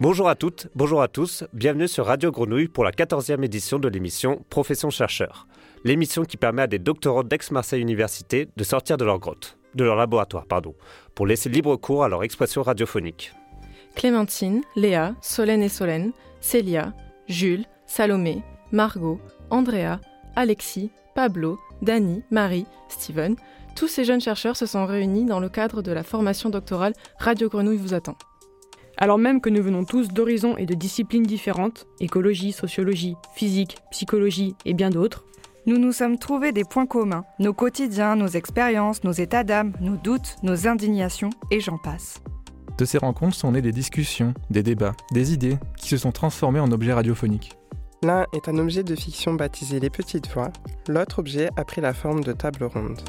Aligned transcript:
Bonjour 0.00 0.28
à 0.28 0.36
toutes, 0.36 0.68
bonjour 0.76 1.02
à 1.02 1.08
tous, 1.08 1.42
bienvenue 1.52 1.88
sur 1.88 2.06
Radio 2.06 2.30
Grenouille 2.30 2.68
pour 2.68 2.84
la 2.84 2.92
14e 2.92 3.44
édition 3.44 3.80
de 3.80 3.88
l'émission 3.88 4.44
Profession 4.48 4.90
chercheur. 4.90 5.48
L'émission 5.82 6.22
qui 6.22 6.36
permet 6.36 6.62
à 6.62 6.66
des 6.68 6.78
doctorants 6.78 7.24
d'Aix-Marseille 7.24 7.82
Université 7.82 8.48
de 8.56 8.62
sortir 8.62 8.96
de 8.96 9.04
leur 9.04 9.18
grotte, 9.18 9.58
de 9.74 9.82
leur 9.82 9.96
laboratoire, 9.96 10.46
pardon, 10.46 10.76
pour 11.16 11.26
laisser 11.26 11.48
libre 11.48 11.74
cours 11.74 12.04
à 12.04 12.08
leur 12.08 12.22
expression 12.22 12.62
radiophonique. 12.62 13.32
Clémentine, 13.96 14.62
Léa, 14.76 15.16
Solène 15.20 15.64
et 15.64 15.68
Solène, 15.68 16.12
Célia, 16.40 16.92
Jules, 17.26 17.64
Salomé, 17.86 18.44
Margot, 18.70 19.20
Andrea, 19.50 19.98
Alexis, 20.36 20.92
Pablo, 21.16 21.58
Dany, 21.82 22.22
Marie, 22.30 22.66
Steven, 22.88 23.34
tous 23.74 23.88
ces 23.88 24.04
jeunes 24.04 24.20
chercheurs 24.20 24.56
se 24.56 24.66
sont 24.66 24.86
réunis 24.86 25.24
dans 25.24 25.40
le 25.40 25.48
cadre 25.48 25.82
de 25.82 25.90
la 25.90 26.04
formation 26.04 26.50
doctorale 26.50 26.92
Radio 27.18 27.48
Grenouille 27.48 27.78
vous 27.78 27.94
attend. 27.94 28.16
Alors 29.00 29.18
même 29.18 29.40
que 29.40 29.48
nous 29.48 29.62
venons 29.62 29.84
tous 29.84 30.08
d'horizons 30.08 30.56
et 30.56 30.66
de 30.66 30.74
disciplines 30.74 31.22
différentes, 31.22 31.86
écologie, 32.00 32.50
sociologie, 32.50 33.14
physique, 33.32 33.78
psychologie 33.92 34.56
et 34.64 34.74
bien 34.74 34.90
d'autres, 34.90 35.24
nous 35.66 35.78
nous 35.78 35.92
sommes 35.92 36.18
trouvés 36.18 36.50
des 36.50 36.64
points 36.64 36.86
communs, 36.86 37.24
nos 37.38 37.52
quotidiens, 37.52 38.16
nos 38.16 38.26
expériences, 38.26 39.04
nos 39.04 39.12
états 39.12 39.44
d'âme, 39.44 39.72
nos 39.80 39.96
doutes, 39.96 40.36
nos 40.42 40.66
indignations, 40.66 41.30
et 41.52 41.60
j'en 41.60 41.78
passe. 41.78 42.20
De 42.76 42.84
ces 42.84 42.98
rencontres 42.98 43.36
sont 43.36 43.52
nées 43.52 43.62
des 43.62 43.70
discussions, 43.70 44.34
des 44.50 44.64
débats, 44.64 44.94
des 45.12 45.32
idées 45.32 45.58
qui 45.76 45.88
se 45.88 45.96
sont 45.96 46.12
transformées 46.12 46.60
en 46.60 46.72
objets 46.72 46.92
radiophoniques. 46.92 47.56
L'un 48.02 48.26
est 48.32 48.48
un 48.48 48.58
objet 48.58 48.82
de 48.82 48.96
fiction 48.96 49.34
baptisé 49.34 49.78
Les 49.78 49.90
Petites 49.90 50.28
Voix, 50.32 50.50
l'autre 50.88 51.20
objet 51.20 51.50
a 51.56 51.64
pris 51.64 51.80
la 51.80 51.94
forme 51.94 52.24
de 52.24 52.32
table 52.32 52.64
ronde. 52.64 53.00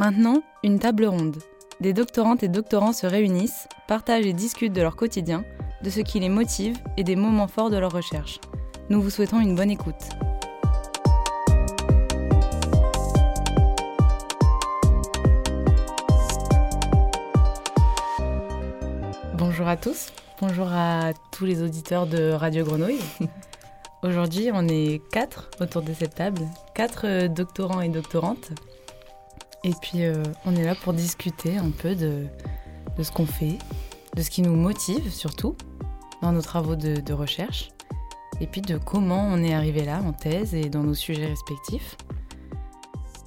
Maintenant, 0.00 0.42
une 0.64 0.78
table 0.78 1.04
ronde. 1.04 1.36
Des 1.80 1.92
doctorantes 1.92 2.42
et 2.42 2.48
doctorants 2.48 2.94
se 2.94 3.06
réunissent, 3.06 3.68
partagent 3.86 4.24
et 4.24 4.32
discutent 4.32 4.72
de 4.72 4.80
leur 4.80 4.96
quotidien, 4.96 5.44
de 5.82 5.90
ce 5.90 6.00
qui 6.00 6.18
les 6.20 6.30
motive 6.30 6.78
et 6.96 7.04
des 7.04 7.16
moments 7.16 7.48
forts 7.48 7.68
de 7.68 7.76
leur 7.76 7.92
recherche. 7.92 8.40
Nous 8.88 9.02
vous 9.02 9.10
souhaitons 9.10 9.40
une 9.40 9.54
bonne 9.54 9.70
écoute. 9.70 9.94
Bonjour 19.34 19.68
à 19.68 19.76
tous, 19.76 20.14
bonjour 20.40 20.68
à 20.72 21.10
tous 21.30 21.44
les 21.44 21.62
auditeurs 21.62 22.06
de 22.06 22.30
Radio 22.30 22.64
Grenouille. 22.64 23.04
Aujourd'hui, 24.02 24.48
on 24.50 24.66
est 24.66 25.02
quatre 25.12 25.50
autour 25.60 25.82
de 25.82 25.92
cette 25.92 26.14
table, 26.14 26.40
quatre 26.74 27.26
doctorants 27.26 27.82
et 27.82 27.90
doctorantes 27.90 28.52
et 29.62 29.72
puis, 29.80 30.04
euh, 30.04 30.22
on 30.46 30.56
est 30.56 30.64
là 30.64 30.74
pour 30.74 30.92
discuter 30.92 31.58
un 31.58 31.70
peu 31.70 31.94
de, 31.94 32.26
ce 33.02 33.12
qu'on 33.12 33.26
fait, 33.26 33.58
de 34.16 34.22
ce 34.22 34.30
qui 34.30 34.42
nous 34.42 34.56
motive 34.56 35.10
surtout 35.10 35.54
dans 36.22 36.32
nos 36.32 36.42
travaux 36.42 36.76
de, 36.76 37.12
recherche, 37.12 37.70
et 38.40 38.46
puis 38.46 38.62
de 38.62 38.78
comment 38.78 39.28
on 39.30 39.42
est 39.42 39.54
arrivé 39.54 39.84
là 39.84 40.00
en 40.02 40.12
thèse 40.12 40.54
et 40.54 40.68
dans 40.68 40.82
nos 40.82 40.94
sujets 40.94 41.26
respectifs. 41.26 41.96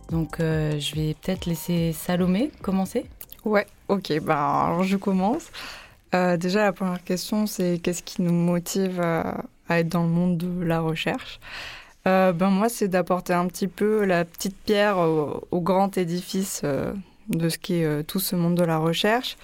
Donc, 0.09 0.39
euh, 0.39 0.80
je 0.80 0.95
vais 0.95 1.16
peut-être 1.16 1.45
laisser 1.45 1.92
Salomé 1.92 2.52
commencer. 2.61 3.06
Ouais, 3.45 3.67
ok, 3.88 4.20
bah, 4.22 4.66
alors 4.66 4.84
je 4.84 4.98
commence. 4.98 5.48
Euh, 6.14 6.38
déjà, 6.38 6.64
la 6.64 6.73
première 6.73 7.04
question, 7.04 7.48
c'est 7.48 7.80
qu'est-ce 7.80 8.04
qui 8.04 8.22
nous 8.22 8.31
motive 8.31 9.02
à 9.02 9.44
être 9.70 9.89
dans 9.89 10.04
le 10.04 10.09
monde 10.09 10.38
de 10.38 10.64
la 10.64 10.81
recherche? 10.81 11.39
Euh, 12.07 12.33
ben 12.33 12.49
moi, 12.49 12.69
c'est 12.69 12.87
d'apporter 12.87 13.33
un 13.33 13.47
petit 13.47 13.67
peu 13.67 14.03
la 14.03 14.25
petite 14.25 14.57
pierre 14.57 14.97
au, 14.97 15.61
grand 15.61 15.97
édifice 15.97 16.61
euh, 16.63 16.93
de 17.29 17.47
ce 17.49 17.57
qui 17.57 17.75
est 17.75 17.85
euh, 17.85 18.03
tout 18.03 18.19
ce 18.19 18.35
monde 18.35 18.55
de 18.55 18.63
la 18.63 18.77
recherche, 18.77 19.37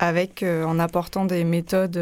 avec 0.00 0.42
en 0.42 0.78
apportant 0.78 1.26
des 1.26 1.44
méthodes. 1.44 1.98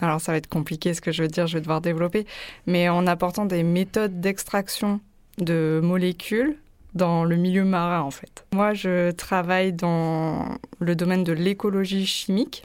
alors, 0.00 0.20
ça 0.20 0.32
va 0.32 0.38
être 0.38 0.48
compliqué 0.48 0.92
ce 0.92 1.00
que 1.00 1.12
je 1.12 1.22
veux 1.22 1.28
dire, 1.28 1.46
je 1.46 1.54
vais 1.54 1.60
devoir 1.60 1.80
développer, 1.80 2.26
mais 2.66 2.88
en 2.88 3.06
apportant 3.06 3.44
des 3.44 3.62
méthodes 3.62 4.20
d'extraction 4.20 5.00
de 5.38 5.80
molécules 5.80 6.56
dans 6.94 7.24
le 7.24 7.36
milieu 7.36 7.64
marin 7.64 8.00
en 8.00 8.10
fait. 8.10 8.44
Moi, 8.52 8.74
je 8.74 9.12
travaille 9.12 9.72
dans 9.72 10.58
le 10.80 10.96
domaine 10.96 11.22
de 11.22 11.32
l'écologie 11.32 12.06
chimique 12.06 12.64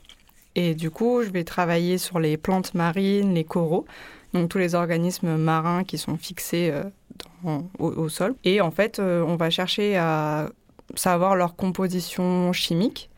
et 0.55 0.73
du 0.73 0.89
coup, 0.89 1.21
je 1.21 1.29
vais 1.29 1.43
travailler 1.43 1.99
sur 1.99 2.19
les 2.19 2.37
plantes 2.37 2.73
marines, 2.73 3.35
les 3.35 3.43
coraux 3.43 3.85
donc 4.33 4.49
tous 4.49 4.57
les 4.57 4.75
organismes 4.75 5.37
marins 5.37 5.83
qui 5.83 5.97
sont 5.97 6.17
fixés 6.17 6.71
euh, 6.71 7.59
au, 7.79 8.09
sol. 8.09 8.35
Et 8.43 8.61
en 8.61 8.71
fait, 8.71 8.99
euh, 8.99 9.23
on 9.23 9.35
va 9.35 9.49
chercher 9.49 9.97
à 9.97 10.49
savoir 10.95 11.35
leur 11.35 11.55
composition 11.55 12.51
chimique, 12.53 13.09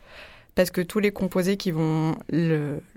parce 0.55 0.71
que 0.71 0.81
tous 0.81 0.99
les 0.99 1.11
composés 1.11 1.57
qui 1.57 1.71
vont 1.71 2.15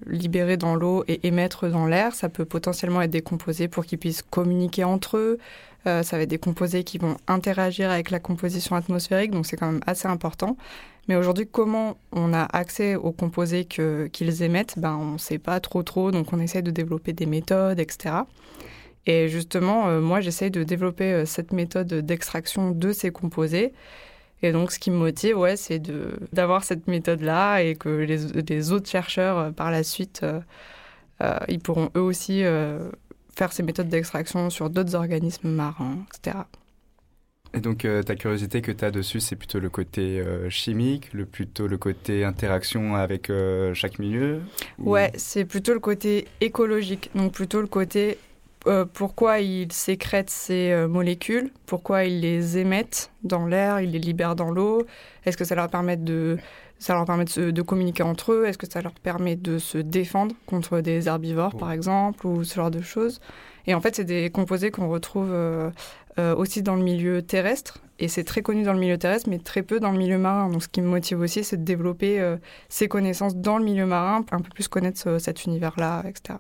libérer 0.06 0.56
dans 0.56 0.76
l'eau 0.76 1.04
et 1.08 1.26
émettre 1.26 1.68
dans 1.68 1.86
l'air, 1.86 2.14
ça 2.14 2.28
peut 2.28 2.44
potentiellement 2.44 3.02
être 3.02 3.10
des 3.10 3.20
composés 3.20 3.66
pour 3.66 3.84
qu'ils 3.84 3.98
puissent 3.98 4.22
communiquer 4.22 4.84
entre 4.84 5.16
eux. 5.16 5.38
Euh, 5.86 6.02
ça 6.02 6.16
va 6.16 6.22
être 6.22 6.28
des 6.28 6.38
composés 6.38 6.84
qui 6.84 6.98
vont 6.98 7.16
interagir 7.26 7.90
avec 7.90 8.10
la 8.10 8.20
composition 8.20 8.76
atmosphérique, 8.76 9.30
donc 9.30 9.46
c'est 9.46 9.56
quand 9.56 9.70
même 9.72 9.82
assez 9.86 10.06
important. 10.06 10.56
Mais 11.08 11.16
aujourd'hui, 11.16 11.48
comment 11.50 11.96
on 12.12 12.34
a 12.34 12.42
accès 12.44 12.94
aux 12.94 13.12
composés 13.12 13.64
qu'ils 13.64 14.42
émettent 14.42 14.78
ben, 14.78 14.94
On 14.94 15.12
ne 15.12 15.18
sait 15.18 15.38
pas 15.38 15.58
trop 15.58 15.82
trop, 15.82 16.10
donc 16.10 16.32
on 16.34 16.38
essaie 16.38 16.62
de 16.62 16.70
développer 16.70 17.14
des 17.14 17.24
méthodes, 17.24 17.80
etc. 17.80 18.16
Et 19.06 19.28
justement, 19.28 19.88
euh, 19.88 20.00
moi, 20.02 20.20
j'essaye 20.20 20.50
de 20.50 20.62
développer 20.62 21.12
euh, 21.12 21.24
cette 21.24 21.52
méthode 21.52 21.88
d'extraction 21.88 22.72
de 22.72 22.92
ces 22.92 23.10
composés. 23.10 23.72
Et 24.42 24.52
donc, 24.52 24.70
ce 24.70 24.78
qui 24.78 24.90
me 24.90 24.96
motive, 24.96 25.38
ouais, 25.38 25.56
c'est 25.56 25.80
d'avoir 26.32 26.62
cette 26.62 26.86
méthode-là 26.86 27.62
et 27.62 27.74
que 27.74 27.88
les, 27.88 28.72
autres 28.72 28.88
chercheurs, 28.88 29.38
euh, 29.38 29.50
par 29.50 29.70
la 29.70 29.82
suite, 29.82 30.24
ils 31.48 31.58
pourront 31.58 31.90
eux 31.96 32.00
aussi 32.00 32.42
faire 33.34 33.52
ces 33.52 33.64
méthodes 33.64 33.88
d'extraction 33.88 34.50
sur 34.50 34.70
d'autres 34.70 34.94
organismes 34.94 35.48
marins, 35.48 35.98
etc. 36.14 36.38
Et 37.54 37.60
donc, 37.60 37.84
euh, 37.84 38.02
ta 38.02 38.14
curiosité 38.14 38.60
que 38.60 38.72
tu 38.72 38.84
as 38.84 38.90
dessus, 38.90 39.20
c'est 39.20 39.36
plutôt 39.36 39.58
le 39.58 39.70
côté 39.70 40.20
euh, 40.20 40.50
chimique, 40.50 41.12
le, 41.12 41.24
plutôt 41.24 41.66
le 41.66 41.78
côté 41.78 42.24
interaction 42.24 42.94
avec 42.94 43.30
euh, 43.30 43.72
chaque 43.74 43.98
milieu 43.98 44.40
Ouais, 44.78 45.10
c'est 45.16 45.44
plutôt 45.44 45.72
le 45.72 45.80
côté 45.80 46.28
écologique. 46.40 47.10
Donc, 47.14 47.32
plutôt 47.32 47.60
le 47.60 47.66
côté 47.66 48.18
pourquoi 48.92 49.40
ils 49.40 49.72
sécrètent 49.72 50.28
ces 50.28 50.86
molécules, 50.90 51.50
pourquoi 51.64 52.04
ils 52.04 52.20
les 52.20 52.58
émettent 52.58 53.10
dans 53.22 53.46
l'air, 53.46 53.80
ils 53.80 53.92
les 53.92 53.98
libèrent 53.98 54.36
dans 54.36 54.50
l'eau. 54.50 54.84
Est-ce 55.24 55.38
que 55.38 55.44
ça 55.44 55.54
leur 55.54 55.70
permet 55.70 55.96
de, 55.96 56.36
ça 56.78 56.92
leur 56.92 57.06
permet 57.06 57.24
de, 57.24 57.50
de 57.50 57.62
communiquer 57.62 58.02
entre 58.02 58.32
eux? 58.32 58.46
Est-ce 58.46 58.58
que 58.58 58.70
ça 58.70 58.82
leur 58.82 58.92
permet 58.92 59.36
de 59.36 59.56
se 59.56 59.78
défendre 59.78 60.34
contre 60.44 60.80
des 60.80 61.08
herbivores, 61.08 61.56
par 61.56 61.72
exemple, 61.72 62.26
ou 62.26 62.44
ce 62.44 62.56
genre 62.56 62.70
de 62.70 62.82
choses? 62.82 63.20
Et 63.68 63.74
en 63.74 63.80
fait, 63.82 63.96
c'est 63.96 64.04
des 64.04 64.30
composés 64.30 64.70
qu'on 64.70 64.88
retrouve 64.88 65.30
euh, 65.30 65.70
aussi 66.18 66.62
dans 66.62 66.74
le 66.74 66.82
milieu 66.82 67.22
terrestre. 67.22 67.80
Et 68.00 68.08
c'est 68.08 68.24
très 68.24 68.42
connu 68.42 68.62
dans 68.62 68.72
le 68.72 68.78
milieu 68.78 68.96
terrestre, 68.96 69.28
mais 69.28 69.38
très 69.38 69.62
peu 69.62 69.80
dans 69.80 69.90
le 69.90 69.98
milieu 69.98 70.18
marin. 70.18 70.48
Donc 70.50 70.62
ce 70.62 70.68
qui 70.68 70.80
me 70.80 70.86
motive 70.86 71.20
aussi, 71.20 71.42
c'est 71.42 71.56
de 71.56 71.64
développer 71.64 72.20
euh, 72.20 72.36
ces 72.68 72.86
connaissances 72.86 73.34
dans 73.34 73.58
le 73.58 73.64
milieu 73.64 73.86
marin, 73.86 74.24
un 74.30 74.40
peu 74.40 74.50
plus 74.50 74.68
connaître 74.68 75.18
cet 75.18 75.44
univers-là, 75.44 76.04
etc. 76.06 76.38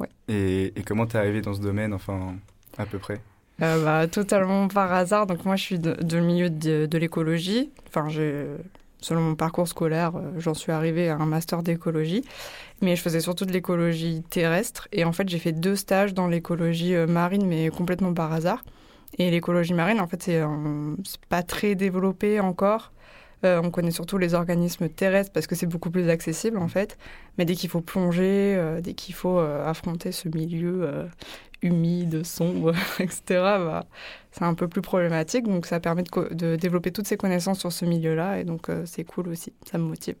Ouais. 0.00 0.08
Et, 0.28 0.72
et 0.76 0.82
comment 0.82 1.06
t'es 1.06 1.18
arrivé 1.18 1.42
dans 1.42 1.54
ce 1.54 1.60
domaine, 1.60 1.94
enfin, 1.94 2.34
à 2.76 2.86
peu 2.86 2.98
près? 2.98 3.20
Euh, 3.62 3.84
bah, 3.84 4.08
Totalement 4.08 4.66
par 4.66 4.92
hasard. 4.92 5.28
Donc 5.28 5.44
moi, 5.44 5.54
je 5.54 5.62
suis 5.62 5.78
de, 5.78 5.94
le 6.16 6.24
milieu 6.24 6.50
de, 6.50 6.86
de 6.86 6.98
l'écologie. 6.98 7.70
Enfin, 7.86 8.08
selon 8.98 9.20
mon 9.20 9.34
parcours 9.36 9.68
scolaire, 9.68 10.12
j'en 10.38 10.54
suis 10.54 10.72
arrivée 10.72 11.08
à 11.08 11.18
un 11.18 11.26
master 11.26 11.62
d'écologie. 11.62 12.24
Mais 12.82 12.96
je 12.96 13.02
faisais 13.02 13.20
surtout 13.20 13.44
de 13.44 13.52
l'écologie 13.52 14.24
terrestre. 14.28 14.88
Et 14.90 15.04
en 15.04 15.12
fait, 15.12 15.28
j'ai 15.28 15.38
fait 15.38 15.52
deux 15.52 15.76
stages 15.76 16.14
dans 16.14 16.26
l'écologie 16.26 16.96
marine, 17.06 17.46
mais 17.46 17.68
complètement 17.68 18.12
par 18.12 18.32
hasard. 18.32 18.64
Et 19.18 19.30
l'écologie 19.30 19.74
marine, 19.74 20.00
en 20.00 20.06
fait, 20.06 20.22
c'est 20.22 20.42
pas 21.28 21.42
très 21.42 21.74
développé 21.74 22.40
encore. 22.40 22.92
Euh, 23.44 23.60
on 23.62 23.70
connaît 23.70 23.90
surtout 23.90 24.16
les 24.16 24.34
organismes 24.34 24.88
terrestres 24.88 25.32
parce 25.32 25.46
que 25.46 25.54
c'est 25.54 25.66
beaucoup 25.66 25.90
plus 25.90 26.08
accessible 26.08 26.56
en 26.58 26.68
fait. 26.68 26.96
Mais 27.36 27.44
dès 27.44 27.54
qu'il 27.54 27.68
faut 27.68 27.80
plonger, 27.80 28.54
euh, 28.56 28.80
dès 28.80 28.94
qu'il 28.94 29.14
faut 29.14 29.38
euh, 29.38 29.68
affronter 29.68 30.12
ce 30.12 30.28
milieu 30.28 31.08
humide, 31.62 32.24
sombre, 32.24 32.72
etc., 32.98 33.22
bah, 33.28 33.86
c'est 34.32 34.44
un 34.44 34.54
peu 34.54 34.68
plus 34.68 34.82
problématique. 34.82 35.44
Donc 35.44 35.66
ça 35.66 35.80
permet 35.80 36.02
de, 36.02 36.34
de, 36.34 36.56
développer 36.56 36.90
toutes 36.90 37.06
ces 37.06 37.16
connaissances 37.16 37.60
sur 37.60 37.72
ce 37.72 37.84
milieu-là 37.84 38.38
et 38.40 38.44
donc 38.44 38.68
c'est 38.86 39.04
cool 39.04 39.28
aussi, 39.28 39.52
ça 39.64 39.78
me 39.78 39.84
motive. 39.84 40.16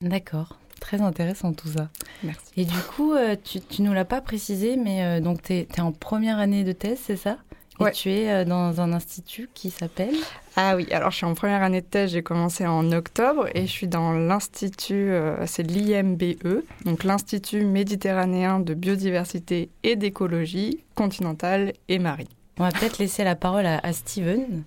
D'accord. 0.00 0.58
Très 0.80 1.00
intéressant 1.00 1.52
tout 1.52 1.66
ça. 1.66 1.88
Merci. 2.22 2.52
Et 2.56 2.64
du 2.64 2.78
coup, 2.94 3.14
tu, 3.42 3.60
tu 3.60 3.82
nous 3.82 3.92
l'as 3.92 4.04
pas 4.04 4.20
précisé, 4.20 4.76
mais 4.76 5.20
donc 5.20 5.42
tu 5.42 5.54
es, 5.54 5.68
es, 5.76 5.80
en 5.80 5.90
première 5.90 6.38
année 6.38 6.62
de 6.62 6.70
thèse, 6.70 7.00
c'est 7.02 7.16
ça? 7.16 7.38
Et 7.80 7.90
tu 7.92 8.10
es 8.10 8.30
euh, 8.30 8.44
dans 8.44 8.80
un 8.80 8.92
institut 8.92 9.48
qui 9.54 9.70
s'appelle 9.70 10.14
Ah 10.56 10.76
oui, 10.76 10.86
alors 10.90 11.10
je 11.10 11.16
suis 11.16 11.26
en 11.26 11.34
première 11.34 11.62
année 11.62 11.80
de 11.80 11.86
thèse, 11.86 12.12
j'ai 12.12 12.22
commencé 12.22 12.66
en 12.66 12.90
octobre 12.92 13.48
et 13.54 13.66
je 13.66 13.70
suis 13.70 13.88
dans 13.88 14.12
l'institut, 14.12 15.10
euh, 15.10 15.46
c'est 15.46 15.62
l'IMBE, 15.62 16.62
donc 16.84 17.04
l'Institut 17.04 17.64
méditerranéen 17.64 18.60
de 18.60 18.74
biodiversité 18.74 19.70
et 19.82 19.96
d'écologie 19.96 20.84
continentale 20.94 21.72
et 21.88 21.98
marine. 21.98 22.28
On 22.58 22.64
va 22.64 22.72
peut-être 22.72 22.98
laisser 22.98 23.24
la 23.24 23.36
parole 23.36 23.66
à, 23.66 23.92
Steven. 23.92 24.64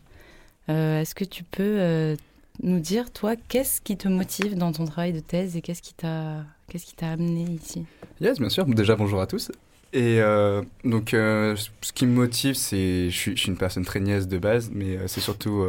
Est-ce 0.70 1.14
que 1.14 1.26
tu 1.26 1.44
peux 1.44 2.16
nous 2.64 2.80
dire, 2.80 3.12
toi, 3.12 3.36
qu'est-ce 3.36 3.82
qui 3.82 3.98
te 3.98 4.08
motive 4.08 4.56
dans 4.56 4.72
ton 4.72 4.86
travail 4.86 5.12
de 5.12 5.20
thèse 5.20 5.58
et 5.58 5.62
qu'est-ce 5.62 5.82
qui 5.82 5.94
t'a 5.94 6.46
qu'est-ce 6.70 6.86
qui 6.86 6.96
t'a 6.96 7.12
amené 7.12 7.44
ici? 7.44 7.86
Yes, 8.22 8.40
bien 8.40 8.48
sûr. 8.48 8.66
Déjà, 8.66 8.96
bonjour 8.96 9.20
à 9.20 9.28
tous. 9.28 9.52
Et 9.94 10.22
euh, 10.22 10.62
donc, 10.86 11.14
euh, 11.14 11.56
ce 11.82 11.92
qui 11.92 12.06
me 12.06 12.14
motive, 12.14 12.56
c'est. 12.56 13.10
Je 13.10 13.16
suis, 13.16 13.36
je 13.36 13.42
suis 13.42 13.50
une 13.50 13.58
personne 13.58 13.84
très 13.84 14.00
niaise 14.00 14.28
de 14.28 14.38
base, 14.38 14.72
mais 14.74 14.96
euh, 14.98 15.08
c'est 15.08 15.20
surtout, 15.20 15.66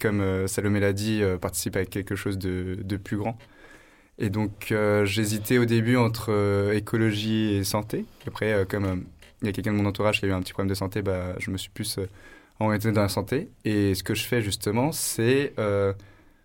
comme 0.00 0.46
Salomé 0.46 0.80
l'a 0.80 0.92
dit, 0.92 1.22
participer 1.40 1.80
à 1.80 1.84
quelque 1.84 2.14
chose 2.14 2.38
de, 2.38 2.96
plus 2.96 3.16
grand. 3.16 3.36
Et 4.18 4.30
donc, 4.30 4.72
j'hésitais 5.04 5.58
au 5.58 5.64
début 5.64 5.96
entre 5.96 6.70
écologie 6.74 7.54
et 7.54 7.64
santé. 7.64 8.04
Après, 8.26 8.66
comme 8.68 9.04
il 9.42 9.46
y 9.46 9.48
a 9.50 9.52
quelqu'un 9.52 9.72
de 9.72 9.78
mon 9.78 9.86
entourage 9.86 10.20
qui 10.20 10.26
a 10.26 10.28
eu 10.28 10.32
un 10.32 10.40
petit 10.40 10.52
problème 10.52 10.70
de 10.70 10.74
santé, 10.74 11.02
bah, 11.02 11.34
je 11.38 11.50
me 11.50 11.58
suis 11.58 11.70
plus 11.70 11.98
orienté 12.60 12.92
dans 12.92 13.02
la 13.02 13.08
santé. 13.08 13.50
Et 13.64 13.94
ce 13.94 14.02
que 14.02 14.14
je 14.14 14.24
fais 14.24 14.42
justement, 14.42 14.92
c'est 14.92 15.54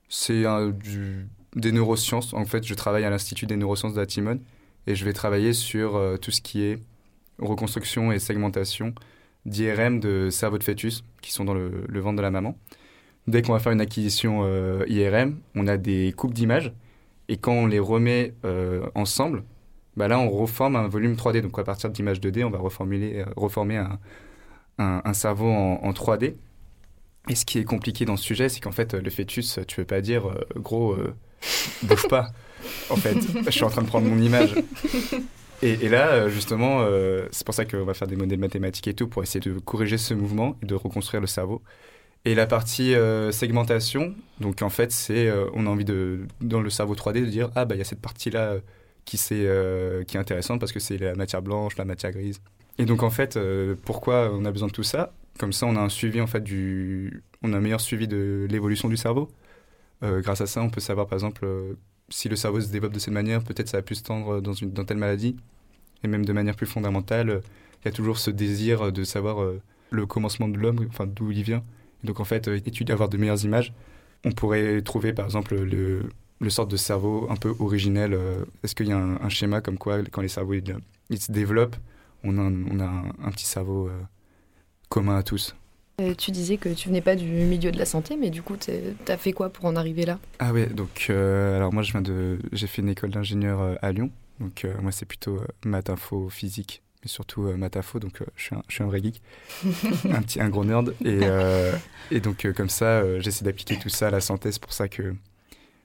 c'est 0.10 0.44
des 1.56 1.72
neurosciences. 1.72 2.34
En 2.34 2.46
fait, 2.46 2.66
je 2.66 2.74
travaille 2.74 3.06
à 3.06 3.10
l'Institut 3.12 3.46
des 3.46 3.58
neurosciences 3.58 3.94
de 3.94 4.00
la 4.00 4.08
Timone 4.08 4.42
et 4.88 4.96
je 4.96 5.06
vais 5.06 5.14
travailler 5.14 5.54
sur 5.54 6.02
tout 6.20 6.32
ce 6.32 6.42
qui 6.42 6.64
est 6.64 6.80
reconstruction 7.42 8.12
et 8.12 8.20
segmentation 8.20 8.94
d'IRM 9.46 10.00
de 10.00 10.30
cerveau 10.30 10.58
de 10.58 10.64
fœtus 10.64 11.04
qui 11.22 11.32
sont 11.32 11.46
dans 11.46 11.54
le, 11.54 12.00
ventre 12.00 12.18
de 12.18 12.22
la 12.22 12.32
maman. 12.32 12.58
Dès 13.28 13.42
qu'on 13.42 13.54
va 13.54 13.60
faire 13.60 13.72
une 13.72 13.82
acquisition 13.82 14.42
euh, 14.44 14.84
IRM, 14.88 15.40
on 15.56 15.68
a 15.68 15.78
des 15.78 16.14
coupes 16.16 16.34
d'images 16.34 16.74
et 17.28 17.38
quand 17.38 17.54
on 17.54 17.68
les 17.68 17.80
remet 17.80 18.34
euh, 18.46 18.86
ensemble, 18.96 19.44
bah 19.96 20.08
là 20.08 20.20
on 20.20 20.30
reforme 20.30 20.76
un 20.76 20.88
volume 20.88 21.14
3D. 21.14 21.42
Donc 21.42 21.58
à 21.60 21.64
partir 21.64 21.90
d'images 21.90 22.20
2D, 22.20 22.44
on 22.44 22.50
va 22.50 22.60
reformuler, 22.60 23.20
euh, 23.20 23.26
reformer 23.36 23.84
un, 24.78 25.14
cerveau 25.14 25.50
en, 25.50 25.92
3D. 25.92 26.36
Et 27.30 27.36
ce 27.36 27.46
qui 27.46 27.60
est 27.60 27.64
compliqué 27.64 28.06
dans 28.06 28.18
ce 28.18 28.24
sujet, 28.24 28.50
c'est 28.50 28.60
qu'en 28.60 28.72
fait 28.72 28.96
le 28.96 29.10
fœtus, 29.12 29.60
tu 29.68 29.76
peux 29.76 29.86
pas 29.86 30.02
dire 30.02 30.24
gros, 30.56 30.98
bouge 31.84 32.08
pas. 32.08 32.32
En 32.90 32.96
fait, 32.96 33.18
je 33.46 33.52
suis 33.52 33.64
en 33.64 33.70
train 33.70 33.84
de 33.84 33.88
prendre 33.88 34.08
mon 34.08 34.20
image. 34.20 34.56
Et, 35.64 35.90
là, 35.90 36.10
euh, 36.10 36.30
justement, 36.30 36.82
euh, 36.82 37.28
c'est 37.32 37.46
pour 37.46 37.54
ça 37.54 37.66
qu'on 37.66 37.84
va 37.84 37.94
faire 37.94 38.08
des 38.08 38.16
modèles 38.16 38.40
mathématiques 38.40 38.88
et 38.88 38.94
tout 38.94 39.08
pour 39.08 39.22
essayer 39.22 39.40
de 39.40 39.60
corriger 39.60 39.98
ce 39.98 40.14
mouvement 40.14 40.58
et 40.64 40.66
de 40.66 40.74
reconstruire 40.76 41.22
le 41.22 41.28
cerveau. 41.28 41.62
Et 42.26 42.36
la 42.36 42.48
partie 42.48 42.96
euh, 42.96 43.32
segmentation, 43.32 44.16
donc 44.40 44.62
en 44.62 44.70
fait, 44.70 44.92
c'est 44.92 45.32
on 45.54 45.66
a 45.66 45.70
envie 45.70 45.86
de 45.86 46.22
dans 46.40 46.62
le 46.62 46.70
cerveau 46.70 46.96
3D 46.96 47.22
de 47.22 47.26
dire 47.26 47.50
ah 47.56 47.66
bah 47.66 47.76
il 47.76 47.80
y 47.80 47.82
a 47.82 47.86
cette 47.86 48.02
partie 48.02 48.30
là 48.30 48.58
qui 49.06 49.18
c'est 49.18 49.48
qui 50.08 50.18
est 50.18 50.20
intéressante 50.20 50.60
parce 50.60 50.72
que 50.72 50.80
c'est 50.80 50.98
la 50.98 51.16
matière 51.16 51.42
blanche, 51.42 51.78
la 51.78 51.86
matière 51.86 52.12
grise. 52.12 52.40
Et 52.78 52.86
donc 52.86 53.02
en 53.04 53.10
fait, 53.10 53.40
pourquoi 53.86 54.32
on 54.34 54.46
a 54.46 54.52
besoin 54.52 54.68
de 54.68 54.74
tout 54.74 54.84
ça? 54.84 55.14
Comme 55.40 55.54
ça, 55.54 55.66
on 55.66 55.76
a 55.76 55.80
un 55.80 55.90
suivi 55.90 56.22
en 56.22 56.28
fait 56.28 56.42
du, 56.44 57.24
on 57.42 57.54
a 57.54 57.58
un 57.58 57.62
meilleur 57.62 57.82
suivi 57.82 58.08
de 58.08 58.48
l'évolution 58.50 58.88
du 58.88 58.98
cerveau. 58.98 59.32
grâce 60.04 60.42
à 60.42 60.48
ça, 60.48 60.62
on 60.62 60.70
peut 60.70 60.82
savoir 60.82 61.08
par 61.08 61.18
exemple 61.18 61.46
si 62.12 62.30
le 62.30 62.36
cerveau 62.36 62.62
se 62.62 62.70
développe 62.70 62.94
de 62.94 63.00
cette 63.00 63.14
manière, 63.14 63.44
peut-être 63.44 63.70
ça 63.70 63.78
va 63.78 63.84
plus 63.84 63.96
se 63.96 64.04
tendre 64.04 64.42
dans, 64.42 64.54
une, 64.54 64.74
telle 64.74 64.98
maladie. 64.98 65.36
Et 66.04 66.08
même 66.08 66.26
de 66.26 66.34
manière 66.34 66.56
plus 66.56 66.66
fondamentale, 66.68 67.42
il 67.82 67.86
y 67.86 67.88
a 67.88 67.92
toujours 67.92 68.18
ce 68.18 68.30
désir 68.32 68.92
de 68.92 69.04
savoir 69.04 69.42
euh, 69.42 69.62
le 69.92 70.06
commencement 70.06 70.48
de 70.48 70.58
l'homme, 70.58 70.86
enfin 70.90 71.08
d'où 71.08 71.32
il 71.32 71.44
vient. 71.44 71.64
donc 72.04 72.20
en 72.20 72.26
fait, 72.26 72.48
euh, 72.48 72.56
étudier, 72.58 72.94
avoir 72.94 73.10
de 73.10 73.18
meilleures 73.18 73.44
images. 73.44 73.74
On 74.24 74.32
pourrait 74.32 74.82
trouver 74.82 75.14
par 75.14 75.26
exemple 75.26 75.56
le, 75.56 76.04
le 76.40 76.50
sorte 76.50 76.70
de 76.70 76.78
cerveau 76.78 77.28
un 77.30 77.36
peu 77.36 77.56
originel. 77.60 78.14
Euh, 78.14 78.46
est-ce 78.64 78.76
qu'il 78.76 78.88
y 78.88 78.92
a 78.92 78.98
un, 78.98 79.30
schéma 79.30 79.62
comme 79.62 79.78
quoi, 79.78 80.02
quand 80.04 80.22
les 80.22 80.28
cerveaux 80.28 80.54
ils, 80.54 81.22
se 81.22 81.32
développent, 81.32 81.78
on 82.24 82.38
a 82.38 82.42
un, 82.44 83.32
petit 83.32 83.46
cerveau 83.46 83.90
commun 84.90 85.18
à 85.18 85.24
tous? 85.24 85.56
Tu 86.18 86.32
disais 86.32 86.58
que 86.58 86.70
tu 86.70 86.90
venais 86.90 87.02
pas 87.02 87.16
du 87.16 87.26
milieu 87.26 87.72
de 87.72 87.78
la 87.78 87.86
santé, 87.86 88.18
mais 88.18 88.30
du 88.30 88.42
coup, 88.42 88.58
tu 88.58 88.72
as 89.08 89.18
fait 89.18 89.34
quoi 89.34 89.50
pour 89.50 89.66
en 89.66 89.76
arriver 89.76 90.06
là? 90.06 90.20
Ah 90.40 90.54
ouais, 90.54 90.68
donc 90.68 91.08
euh, 91.10 91.56
alors 91.56 91.74
moi 91.74 91.84
je 91.84 91.92
viens 91.92 92.02
de, 92.02 92.40
j'ai 92.52 92.68
fait 92.68 92.82
une 92.82 92.90
école 92.90 93.12
d'ingénieur 93.12 93.62
euh, 93.62 93.76
à 93.82 93.92
Lyon, 93.92 94.12
donc 94.40 94.66
euh, 94.66 94.74
moi 94.82 94.92
c'est 94.92 95.06
plutôt 95.06 95.40
math 95.64 95.90
info 95.90 96.30
physique, 96.30 96.82
mais 97.04 97.10
surtout 97.10 97.44
math 97.56 97.78
info, 97.78 98.00
donc 98.00 98.20
je 98.36 98.44
suis, 98.44 98.56
un, 98.56 98.64
je, 98.68 98.76
suis 98.76 98.84
un, 98.84 98.88
vrai 98.88 99.02
geek, 99.02 99.22
un 100.12 100.22
petit, 100.22 100.42
un 100.42 100.50
gros 100.50 100.66
nerd, 100.66 100.94
et, 101.06 101.20
et 102.12 102.20
donc 102.20 102.52
comme 102.54 102.70
ça 102.70 103.20
j'essaie 103.20 103.46
d'appliquer 103.46 103.78
tout 103.78 103.90
ça 103.90 104.08
à 104.08 104.12
la 104.12 104.22
santé, 104.22 104.52
c'est 104.52 104.62
pour 104.62 104.74
ça 104.74 104.88
que 104.88 105.16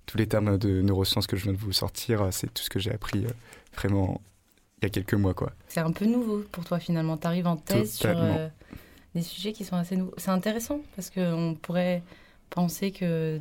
tous 0.06 0.18
les 0.18 0.26
termes 0.26 0.56
de 0.56 0.82
neurosciences 0.82 1.26
que 1.26 1.36
je 1.36 1.44
viens 1.44 1.52
de 1.52 1.58
vous 1.58 1.72
sortir, 1.72 2.28
c'est 2.30 2.52
tout 2.52 2.62
ce 2.62 2.70
que 2.70 2.78
j'ai 2.78 2.92
appris 2.92 3.24
vraiment 3.74 4.20
il 4.80 4.84
y 4.84 4.86
a 4.86 4.90
quelques 4.90 5.14
mois 5.14 5.34
quoi. 5.34 5.52
C'est 5.68 5.80
un 5.80 5.90
peu 5.90 6.04
nouveau 6.04 6.44
pour 6.52 6.64
toi 6.64 6.78
finalement, 6.78 7.16
tu 7.16 7.26
arrives 7.26 7.46
en 7.46 7.56
thèse 7.56 7.94
sur 7.94 8.14
des 9.16 9.22
sujets 9.22 9.52
qui 9.52 9.64
sont 9.64 9.76
assez 9.76 9.96
nouveaux. 9.96 10.14
C'est 10.16 10.30
intéressant 10.30 10.80
parce 10.94 11.10
qu'on 11.10 11.56
pourrait 11.60 12.02
penser 12.50 12.92
que 12.92 13.40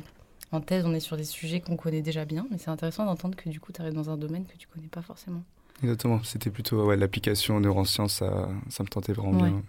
en 0.52 0.60
thèse, 0.60 0.84
on 0.86 0.94
est 0.94 1.00
sur 1.00 1.16
des 1.16 1.24
sujets 1.24 1.60
qu'on 1.60 1.76
connaît 1.76 2.02
déjà 2.02 2.24
bien, 2.24 2.46
mais 2.50 2.58
c'est 2.58 2.70
intéressant 2.70 3.04
d'entendre 3.04 3.36
que 3.36 3.48
du 3.48 3.60
coup, 3.60 3.72
tu 3.72 3.80
arrives 3.80 3.94
dans 3.94 4.10
un 4.10 4.16
domaine 4.16 4.44
que 4.46 4.56
tu 4.56 4.68
connais 4.68 4.88
pas 4.88 5.02
forcément. 5.02 5.42
Exactement, 5.82 6.22
c'était 6.22 6.50
plutôt 6.50 6.86
ouais, 6.86 6.96
l'application 6.96 7.60
neurosciences, 7.60 8.14
ça, 8.14 8.48
ça 8.68 8.82
me 8.82 8.88
tentait 8.88 9.12
vraiment 9.12 9.42
bien. 9.42 9.62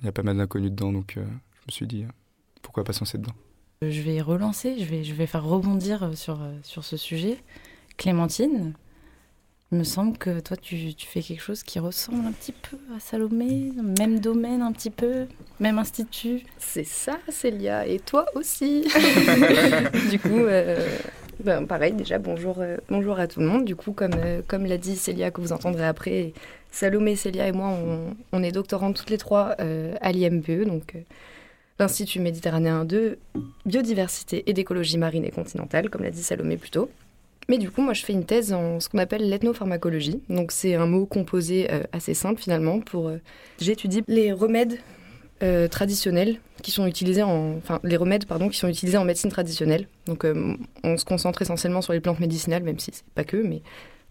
Il 0.00 0.06
y 0.06 0.08
a 0.08 0.12
pas 0.12 0.22
mal 0.22 0.36
d'inconnus 0.36 0.70
dedans, 0.70 0.92
donc 0.92 1.16
euh, 1.16 1.24
je 1.24 1.66
me 1.66 1.70
suis 1.70 1.86
dit, 1.86 2.04
euh, 2.04 2.08
pourquoi 2.62 2.84
pas 2.84 2.92
se 2.92 3.16
dedans 3.16 3.34
Je 3.82 4.00
vais 4.00 4.20
relancer, 4.20 4.78
je 4.78 4.84
vais, 4.84 5.04
je 5.04 5.12
vais 5.12 5.26
faire 5.26 5.44
rebondir 5.44 6.16
sur, 6.16 6.40
euh, 6.40 6.56
sur 6.62 6.84
ce 6.84 6.96
sujet. 6.96 7.38
Clémentine, 7.98 8.74
il 9.72 9.78
me 9.78 9.84
semble 9.84 10.18
que 10.18 10.40
toi, 10.40 10.54
tu, 10.54 10.94
tu, 10.94 11.06
fais 11.06 11.22
quelque 11.22 11.40
chose 11.40 11.62
qui 11.62 11.78
ressemble 11.78 12.26
un 12.26 12.32
petit 12.32 12.52
peu 12.52 12.76
à 12.94 13.00
Salomé, 13.00 13.72
même 13.98 14.20
domaine 14.20 14.60
un 14.60 14.70
petit 14.70 14.90
peu, 14.90 15.26
même 15.60 15.78
institut. 15.78 16.42
C'est 16.58 16.84
ça, 16.84 17.18
Célia, 17.30 17.86
et 17.86 17.98
toi 17.98 18.26
aussi. 18.34 18.82
du 20.10 20.18
coup, 20.18 20.28
euh, 20.28 20.86
ben, 21.42 21.64
pareil, 21.64 21.94
déjà, 21.94 22.18
bonjour, 22.18 22.56
euh, 22.58 22.76
bonjour 22.90 23.18
à 23.18 23.26
tout 23.26 23.40
le 23.40 23.46
monde. 23.46 23.64
Du 23.64 23.74
coup, 23.74 23.92
comme, 23.92 24.12
euh, 24.14 24.42
comme 24.46 24.66
l'a 24.66 24.76
dit 24.76 24.94
Célia, 24.94 25.30
que 25.30 25.40
vous 25.40 25.52
entendrez 25.52 25.86
après, 25.86 26.34
Salomé, 26.70 27.16
Célia 27.16 27.48
et 27.48 27.52
moi, 27.52 27.68
on, 27.68 28.14
on 28.32 28.42
est 28.42 28.52
doctorantes 28.52 28.96
toutes 28.96 29.10
les 29.10 29.18
trois 29.18 29.56
à 29.58 30.12
l'IMPE, 30.12 30.66
donc 30.66 30.96
l'Institut 31.78 32.20
méditerranéen 32.20 32.84
de 32.84 33.18
biodiversité 33.64 34.44
et 34.50 34.52
d'écologie 34.52 34.98
marine 34.98 35.24
et 35.24 35.30
continentale, 35.30 35.88
comme 35.88 36.02
l'a 36.02 36.10
dit 36.10 36.22
Salomé 36.22 36.58
plus 36.58 36.70
tôt. 36.70 36.90
Mais 37.48 37.58
du 37.58 37.70
coup, 37.70 37.82
moi, 37.82 37.92
je 37.92 38.04
fais 38.04 38.12
une 38.12 38.24
thèse 38.24 38.52
en 38.52 38.80
ce 38.80 38.88
qu'on 38.88 38.98
appelle 38.98 39.28
l'ethnopharmacologie. 39.28 40.20
Donc, 40.28 40.52
c'est 40.52 40.74
un 40.74 40.86
mot 40.86 41.06
composé 41.06 41.70
euh, 41.70 41.82
assez 41.92 42.14
simple 42.14 42.40
finalement 42.40 42.80
pour. 42.80 43.08
Euh, 43.08 43.18
j'étudie 43.60 44.02
les 44.06 44.32
remèdes 44.32 44.78
euh, 45.42 45.66
traditionnels 45.66 46.38
qui 46.62 46.70
sont 46.70 46.86
utilisés 46.86 47.22
en. 47.22 47.56
Enfin, 47.56 47.80
les 47.82 47.96
remèdes, 47.96 48.26
pardon, 48.26 48.48
qui 48.48 48.58
sont 48.58 48.68
utilisés 48.68 48.96
en 48.96 49.04
médecine 49.04 49.30
traditionnelle. 49.30 49.88
Donc, 50.06 50.24
on 50.84 50.96
se 50.96 51.04
concentre 51.04 51.42
essentiellement 51.42 51.82
sur 51.82 51.92
les 51.92 52.00
plantes 52.00 52.20
médicinales, 52.20 52.62
même 52.62 52.78
si 52.78 52.90
c'est 52.92 53.04
pas 53.14 53.24
que. 53.24 53.36
Mais 53.36 53.62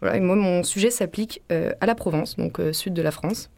voilà. 0.01 0.17
Et 0.17 0.19
moi, 0.19 0.35
mon 0.35 0.63
sujet 0.63 0.91
s'applique 0.91 1.41
à 1.49 1.85
la 1.85 1.95
Provence, 1.95 2.35
donc 2.35 2.59
sud 2.73 2.93
de 2.93 3.01
la 3.01 3.11
France. 3.11 3.49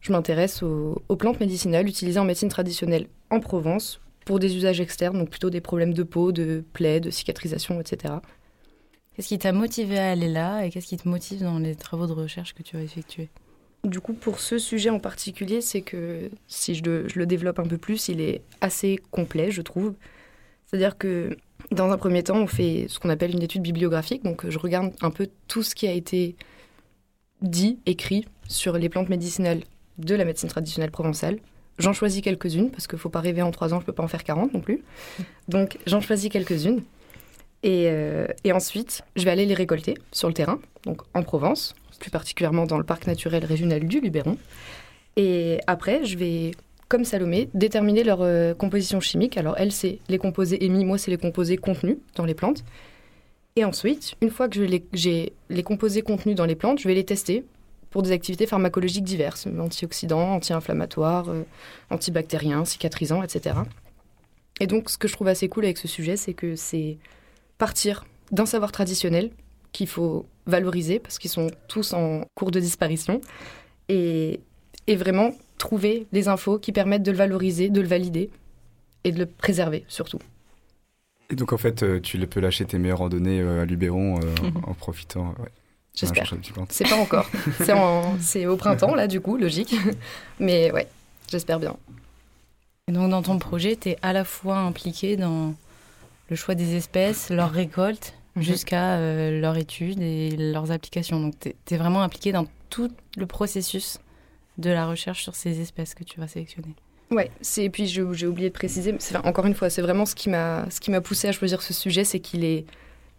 Je 0.00 0.10
m'intéresse 0.10 0.62
aux, 0.62 1.00
aux 1.08 1.16
plantes 1.16 1.38
médicinales 1.38 1.86
utilisées 1.86 2.18
en 2.18 2.24
médecine 2.24 2.48
traditionnelle 2.48 3.06
en 3.30 3.38
Provence 3.38 4.00
pour 4.24 4.38
des 4.38 4.56
usages 4.56 4.80
externes, 4.80 5.18
donc 5.18 5.30
plutôt 5.30 5.50
des 5.50 5.60
problèmes 5.60 5.94
de 5.94 6.02
peau, 6.02 6.32
de 6.32 6.64
plaies, 6.72 7.00
de 7.00 7.10
cicatrisation, 7.10 7.80
etc. 7.80 8.14
Qu'est-ce 9.14 9.28
qui 9.28 9.38
t'a 9.38 9.52
motivé 9.52 9.98
à 9.98 10.10
aller 10.10 10.28
là 10.28 10.64
et 10.64 10.70
qu'est-ce 10.70 10.86
qui 10.86 10.96
te 10.96 11.08
motive 11.08 11.42
dans 11.42 11.58
les 11.58 11.74
travaux 11.74 12.06
de 12.06 12.12
recherche 12.12 12.54
que 12.54 12.62
tu 12.62 12.76
as 12.76 12.82
effectués? 12.82 13.28
Du 13.84 14.00
coup, 14.00 14.14
pour 14.14 14.38
ce 14.38 14.58
sujet 14.58 14.90
en 14.90 15.00
particulier, 15.00 15.60
c'est 15.60 15.82
que 15.82 16.30
si 16.46 16.74
je, 16.74 16.82
le 16.82 17.26
développe 17.26 17.58
un 17.58 17.66
peu 17.66 17.78
plus, 17.78 18.08
il 18.08 18.20
est 18.20 18.42
assez 18.60 18.98
complet, 19.10 19.50
je 19.50 19.60
trouve. 19.60 19.94
C'est-à-dire 20.66 20.96
que 20.96 21.36
dans 21.72 21.90
un 21.90 21.98
premier 21.98 22.22
temps, 22.22 22.36
on 22.36 22.46
fait 22.46 22.86
ce 22.88 22.98
qu'on 22.98 23.10
appelle 23.10 23.32
une 23.32 23.42
étude 23.42 23.62
bibliographique. 23.62 24.22
Donc, 24.22 24.48
je 24.48 24.58
regarde 24.58 24.92
un 25.00 25.10
peu 25.10 25.28
tout 25.48 25.62
ce 25.62 25.74
qui 25.74 25.86
a 25.86 25.92
été 25.92 26.36
dit, 27.42 27.78
écrit 27.86 28.24
sur 28.48 28.78
les 28.78 28.88
plantes 28.88 29.08
médicinales 29.08 29.62
de 29.98 30.14
la 30.14 30.24
médecine 30.24 30.48
traditionnelle 30.48 30.90
provençale. 30.90 31.38
J'en 31.78 31.92
choisis 31.92 32.22
quelques-unes, 32.22 32.70
parce 32.70 32.86
qu'il 32.86 32.96
ne 32.96 33.00
faut 33.00 33.08
pas 33.08 33.20
rêver 33.20 33.42
en 33.42 33.50
trois 33.50 33.74
ans, 33.74 33.78
je 33.78 33.82
ne 33.82 33.86
peux 33.86 33.92
pas 33.92 34.02
en 34.02 34.08
faire 34.08 34.24
40 34.24 34.54
non 34.54 34.60
plus. 34.60 34.82
Donc, 35.48 35.78
j'en 35.86 36.00
choisis 36.00 36.30
quelques-unes. 36.30 36.82
Euh, 37.64 38.26
et, 38.44 38.52
ensuite, 38.52 39.02
je 39.16 39.24
vais 39.24 39.30
aller 39.30 39.46
les 39.46 39.54
récolter 39.54 39.94
sur 40.10 40.28
le 40.28 40.34
terrain, 40.34 40.60
donc 40.84 41.02
en 41.14 41.22
Provence, 41.22 41.74
plus 42.00 42.10
particulièrement 42.10 42.66
dans 42.66 42.78
le 42.78 42.84
parc 42.84 43.06
naturel 43.06 43.44
régional 43.44 43.86
du 43.86 44.00
Luberon. 44.00 44.36
Et 45.16 45.60
après, 45.66 46.04
je 46.04 46.18
vais, 46.18 46.52
comme 46.88 47.04
Salomé, 47.04 47.48
déterminer 47.54 48.02
leur 48.02 48.22
euh, 48.22 48.54
composition 48.54 49.00
chimique. 49.00 49.36
Alors, 49.36 49.54
elle, 49.58 49.72
c'est 49.72 49.98
les 50.08 50.18
composés 50.18 50.64
émis, 50.64 50.84
moi, 50.84 50.98
c'est 50.98 51.10
les 51.10 51.18
composés 51.18 51.56
contenus 51.56 51.98
dans 52.16 52.24
les 52.24 52.34
plantes. 52.34 52.64
Et 53.54 53.64
ensuite, 53.64 54.14
une 54.22 54.30
fois 54.30 54.48
que 54.48 54.58
j'ai 54.94 55.32
les 55.50 55.62
composés 55.62 56.02
contenus 56.02 56.34
dans 56.34 56.46
les 56.46 56.54
plantes, 56.54 56.80
je 56.80 56.88
vais 56.88 56.94
les 56.94 57.04
tester 57.04 57.44
pour 57.90 58.02
des 58.02 58.10
activités 58.10 58.46
pharmacologiques 58.46 59.04
diverses, 59.04 59.46
antioxydants, 59.46 60.32
anti-inflammatoires, 60.34 61.28
euh, 61.28 61.42
antibactériens, 61.90 62.64
cicatrisants, 62.64 63.22
etc. 63.22 63.56
Et 64.60 64.66
donc, 64.66 64.88
ce 64.88 64.96
que 64.96 65.06
je 65.06 65.12
trouve 65.12 65.28
assez 65.28 65.48
cool 65.48 65.64
avec 65.64 65.76
ce 65.76 65.86
sujet, 65.86 66.16
c'est 66.16 66.32
que 66.32 66.56
c'est 66.56 66.96
partir 67.62 68.04
d'un 68.32 68.44
savoir 68.44 68.72
traditionnel 68.72 69.30
qu'il 69.70 69.86
faut 69.86 70.26
valoriser 70.46 70.98
parce 70.98 71.20
qu'ils 71.20 71.30
sont 71.30 71.48
tous 71.68 71.92
en 71.92 72.22
cours 72.34 72.50
de 72.50 72.58
disparition 72.58 73.20
et, 73.88 74.40
vraiment 74.88 75.30
trouver 75.58 76.08
des 76.10 76.26
infos 76.26 76.58
qui 76.58 76.72
permettent 76.72 77.04
de 77.04 77.12
le 77.12 77.16
valoriser, 77.16 77.70
de 77.70 77.80
le 77.80 77.86
valider 77.86 78.30
et 79.04 79.12
de 79.12 79.18
le 79.20 79.26
préserver 79.26 79.84
surtout. 79.86 80.18
Et 81.30 81.36
donc 81.36 81.52
en 81.52 81.56
fait, 81.56 81.84
euh, 81.84 82.00
tu 82.00 82.18
peux 82.26 82.40
lâcher 82.40 82.64
tes 82.64 82.78
meilleures 82.78 82.98
randonnées 82.98 83.40
euh, 83.40 83.62
à 83.62 83.64
Luberon 83.64 84.18
euh, 84.18 84.50
en 84.66 84.74
profitant. 84.74 85.28
ouais. 85.38 85.52
J'espère. 85.94 86.34
C'est 86.68 86.88
pas 86.88 86.96
encore. 86.96 87.30
C'est 87.58 87.72
en- 87.72 88.18
c'est 88.18 88.46
au 88.46 88.56
printemps, 88.56 88.96
là, 88.96 89.06
du 89.06 89.20
coup, 89.20 89.36
logique. 89.36 89.76
Mais 90.40 90.72
ouais, 90.72 90.88
j'espère 91.30 91.60
bien. 91.60 91.76
Et 92.88 92.92
donc 92.92 93.08
dans 93.08 93.22
ton 93.22 93.38
projet, 93.38 93.76
tu 93.76 93.90
es 93.90 93.98
à 94.02 94.12
la 94.12 94.24
fois 94.24 94.58
impliqué 94.58 95.16
dans 95.16 95.54
le 96.32 96.36
choix 96.36 96.54
des 96.54 96.76
espèces, 96.76 97.28
leur 97.28 97.50
récolte, 97.52 98.14
Mhm. 98.36 98.42
jusqu'à 98.42 98.94
euh, 98.94 99.38
leur 99.38 99.58
étude 99.58 100.00
et 100.00 100.30
leurs 100.38 100.70
applications. 100.72 101.20
Donc 101.20 101.34
tu 101.38 101.50
es, 101.74 101.76
vraiment 101.76 102.00
impliqué 102.02 102.32
dans 102.32 102.46
tout 102.70 102.88
le 103.18 103.26
processus 103.26 103.98
de 104.56 104.70
la 104.70 104.86
recherche 104.86 105.22
sur 105.22 105.34
ces 105.34 105.60
espèces 105.60 105.94
que 105.94 106.04
tu 106.04 106.18
vas 106.18 106.28
sélectionner. 106.28 106.74
Ouais, 107.10 107.30
c'est 107.42 107.64
et 107.64 107.68
puis 107.68 107.86
j'ai 107.86 108.00
oublié 108.02 108.48
de 108.48 108.54
préciser, 108.54 108.92
mais 108.92 108.98
c'est- 109.00 109.14
enfin, 109.14 109.28
encore 109.28 109.44
une 109.44 109.52
fois, 109.52 109.68
c'est 109.68 109.82
vraiment 109.82 110.06
ce 110.06 110.14
qui 110.14 110.30
m'a 110.30 110.64
ce 110.70 110.80
qui 110.80 110.90
m'a 110.90 111.02
poussé 111.02 111.28
à 111.28 111.32
choisir 111.32 111.60
ce 111.60 111.74
sujet, 111.74 112.04
c'est 112.04 112.20
qu'il 112.20 112.42
est 112.46 112.64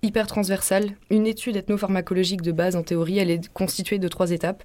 hyper 0.01 0.25
transversal. 0.25 0.89
Une 1.11 1.27
étude 1.27 1.55
ethnopharmacologique 1.57 2.41
de 2.41 2.51
base 2.51 2.75
en 2.75 2.81
théorie, 2.81 3.19
elle 3.19 3.29
est 3.29 3.47
constituée 3.53 3.99
de 3.99 4.07
trois 4.07 4.31
étapes. 4.31 4.63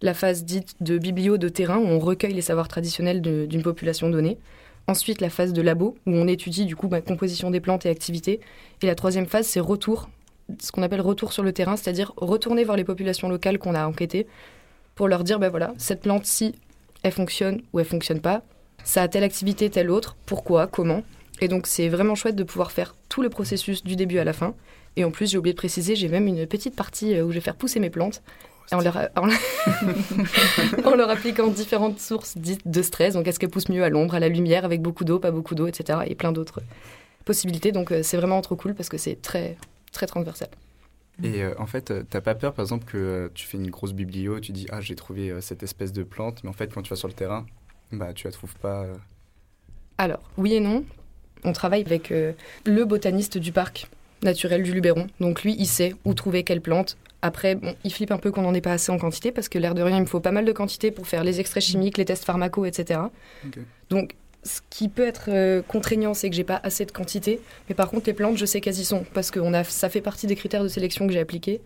La 0.00 0.14
phase 0.14 0.44
dite 0.44 0.74
de 0.80 0.96
biblio 0.96 1.36
de 1.36 1.50
terrain 1.50 1.76
où 1.76 1.86
on 1.86 1.98
recueille 1.98 2.32
les 2.32 2.40
savoirs 2.40 2.68
traditionnels 2.68 3.20
d'une 3.20 3.62
population 3.62 4.08
donnée. 4.08 4.38
Ensuite, 4.88 5.20
la 5.20 5.30
phase 5.30 5.52
de 5.52 5.62
labo 5.62 5.96
où 6.06 6.12
on 6.12 6.28
étudie 6.28 6.64
du 6.64 6.76
coup 6.76 6.88
la 6.88 7.00
composition 7.00 7.50
des 7.50 7.60
plantes 7.60 7.86
et 7.86 7.90
activités. 7.90 8.40
Et 8.82 8.86
la 8.86 8.94
troisième 8.94 9.26
phase, 9.26 9.46
c'est 9.46 9.60
retour, 9.60 10.08
ce 10.60 10.70
qu'on 10.70 10.82
appelle 10.82 11.00
retour 11.00 11.32
sur 11.32 11.42
le 11.42 11.52
terrain, 11.52 11.76
c'est-à-dire 11.76 12.12
retourner 12.16 12.64
voir 12.64 12.76
les 12.76 12.84
populations 12.84 13.28
locales 13.28 13.58
qu'on 13.58 13.74
a 13.74 13.86
enquêtées 13.86 14.26
pour 14.94 15.08
leur 15.08 15.24
dire, 15.24 15.38
ben 15.38 15.50
voilà, 15.50 15.74
cette 15.76 16.02
plante-ci, 16.02 16.54
elle 17.02 17.12
fonctionne 17.12 17.62
ou 17.72 17.80
elle 17.80 17.86
fonctionne 17.86 18.20
pas. 18.20 18.42
Ça 18.84 19.02
a 19.02 19.08
telle 19.08 19.24
activité, 19.24 19.68
telle 19.68 19.90
autre. 19.90 20.16
Pourquoi 20.24 20.68
Comment 20.68 21.02
Et 21.40 21.48
donc, 21.48 21.66
c'est 21.66 21.88
vraiment 21.88 22.14
chouette 22.14 22.36
de 22.36 22.44
pouvoir 22.44 22.70
faire 22.70 22.94
tout 23.08 23.22
le 23.22 23.28
processus 23.28 23.82
du 23.82 23.96
début 23.96 24.18
à 24.18 24.24
la 24.24 24.32
fin. 24.32 24.54
Et 24.96 25.04
en 25.04 25.10
plus, 25.10 25.30
j'ai 25.30 25.38
oublié 25.38 25.52
de 25.52 25.58
préciser, 25.58 25.96
j'ai 25.96 26.08
même 26.08 26.26
une 26.26 26.46
petite 26.46 26.74
partie 26.74 27.14
euh, 27.14 27.24
où 27.24 27.30
je 27.30 27.34
vais 27.34 27.40
faire 27.40 27.56
pousser 27.56 27.80
mes 27.80 27.90
plantes. 27.90 28.22
En, 28.72 28.80
leur, 28.80 28.96
en, 29.16 29.28
en 30.84 30.94
leur 30.96 31.08
appliquant 31.08 31.46
différentes 31.46 32.00
sources 32.00 32.36
dites 32.36 32.66
de 32.68 32.82
stress. 32.82 33.14
Donc, 33.14 33.28
est-ce 33.28 33.38
qu'elles 33.38 33.50
poussent 33.50 33.68
mieux 33.68 33.84
à 33.84 33.88
l'ombre, 33.88 34.14
à 34.14 34.20
la 34.20 34.28
lumière, 34.28 34.64
avec 34.64 34.82
beaucoup 34.82 35.04
d'eau, 35.04 35.18
pas 35.20 35.30
beaucoup 35.30 35.54
d'eau, 35.54 35.68
etc. 35.68 36.00
Et 36.06 36.14
plein 36.16 36.32
d'autres 36.32 36.62
possibilités. 37.24 37.70
Donc, 37.70 37.92
euh, 37.92 38.02
c'est 38.02 38.16
vraiment 38.16 38.40
trop 38.40 38.56
cool 38.56 38.74
parce 38.74 38.88
que 38.88 38.98
c'est 38.98 39.22
très, 39.22 39.56
très 39.92 40.06
transversal. 40.06 40.48
Et 41.22 41.42
euh, 41.42 41.54
en 41.58 41.66
fait, 41.66 41.92
t'as 42.10 42.20
pas 42.20 42.34
peur, 42.34 42.52
par 42.52 42.64
exemple, 42.64 42.84
que 42.84 42.98
euh, 42.98 43.28
tu 43.34 43.46
fais 43.46 43.56
une 43.56 43.70
grosse 43.70 43.94
biblio, 43.94 44.38
tu 44.40 44.52
dis 44.52 44.66
ah 44.70 44.80
j'ai 44.80 44.94
trouvé 44.94 45.30
euh, 45.30 45.40
cette 45.40 45.62
espèce 45.62 45.92
de 45.92 46.02
plante, 46.02 46.44
mais 46.44 46.50
en 46.50 46.52
fait 46.52 46.72
quand 46.72 46.82
tu 46.82 46.90
vas 46.90 46.96
sur 46.96 47.08
le 47.08 47.14
terrain, 47.14 47.46
bah 47.92 48.12
tu 48.12 48.26
la 48.26 48.32
trouves 48.32 48.54
pas. 48.56 48.84
Alors, 49.98 50.20
oui 50.36 50.54
et 50.54 50.60
non. 50.60 50.84
On 51.44 51.52
travaille 51.52 51.82
avec 51.82 52.10
le 52.10 52.84
botaniste 52.84 53.38
du 53.38 53.52
parc 53.52 53.88
naturel 54.22 54.62
du 54.62 54.72
Luberon. 54.72 55.06
Donc 55.20 55.42
lui, 55.42 55.56
il 55.58 55.66
sait 55.66 55.94
où 56.04 56.14
trouver 56.14 56.42
quelle 56.42 56.60
plante. 56.60 56.96
Après, 57.22 57.54
bon, 57.54 57.74
il 57.84 57.92
flippe 57.92 58.12
un 58.12 58.18
peu 58.18 58.30
qu'on 58.30 58.42
n'en 58.42 58.54
ait 58.54 58.60
pas 58.60 58.72
assez 58.72 58.92
en 58.92 58.98
quantité 58.98 59.32
parce 59.32 59.48
que 59.48 59.58
l'air 59.58 59.74
de 59.74 59.82
rien, 59.82 59.96
il 59.96 60.02
me 60.02 60.06
faut 60.06 60.20
pas 60.20 60.32
mal 60.32 60.44
de 60.44 60.52
quantité 60.52 60.90
pour 60.90 61.06
faire 61.06 61.24
les 61.24 61.40
extraits 61.40 61.62
chimiques, 61.62 61.98
les 61.98 62.04
tests 62.04 62.24
pharmacaux, 62.24 62.64
etc. 62.64 63.00
Donc, 63.90 64.14
ce 64.44 64.60
qui 64.70 64.88
peut 64.88 65.06
être 65.06 65.24
euh, 65.28 65.62
contraignant, 65.62 66.14
c'est 66.14 66.30
que 66.30 66.36
j'ai 66.36 66.44
pas 66.44 66.60
assez 66.62 66.84
de 66.84 66.92
quantité. 66.92 67.40
Mais 67.68 67.74
par 67.74 67.90
contre, 67.90 68.06
les 68.06 68.12
plantes, 68.12 68.36
je 68.36 68.46
sais 68.46 68.60
qu'elles 68.60 68.78
y 68.78 68.84
sont 68.84 69.04
parce 69.12 69.30
que 69.30 69.40
on 69.40 69.52
a, 69.54 69.64
ça 69.64 69.88
fait 69.88 70.00
partie 70.00 70.26
des 70.26 70.36
critères 70.36 70.62
de 70.62 70.68
sélection 70.68 71.06
que 71.06 71.12
j'ai 71.12 71.20
appliqués 71.20 71.60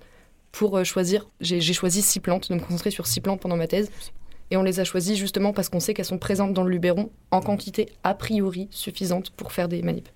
pour 0.52 0.78
euh, 0.78 0.84
choisir. 0.84 1.28
J'ai 1.40 1.60
j'ai 1.60 1.74
choisi 1.74 2.00
six 2.00 2.20
plantes, 2.20 2.48
de 2.48 2.54
me 2.54 2.60
concentrer 2.60 2.90
sur 2.90 3.06
six 3.06 3.20
plantes 3.20 3.40
pendant 3.40 3.56
ma 3.56 3.66
thèse. 3.66 3.90
Et 4.50 4.56
on 4.56 4.62
les 4.62 4.80
a 4.80 4.84
choisies 4.84 5.16
justement 5.16 5.52
parce 5.52 5.68
qu'on 5.68 5.78
sait 5.78 5.94
qu'elles 5.94 6.04
sont 6.04 6.18
présentes 6.18 6.54
dans 6.54 6.64
le 6.64 6.70
Luberon 6.70 7.10
en 7.30 7.40
quantité 7.40 7.88
a 8.02 8.14
priori 8.14 8.68
suffisante 8.70 9.30
pour 9.30 9.52
faire 9.52 9.68
des 9.68 9.82
manips. 9.82 10.08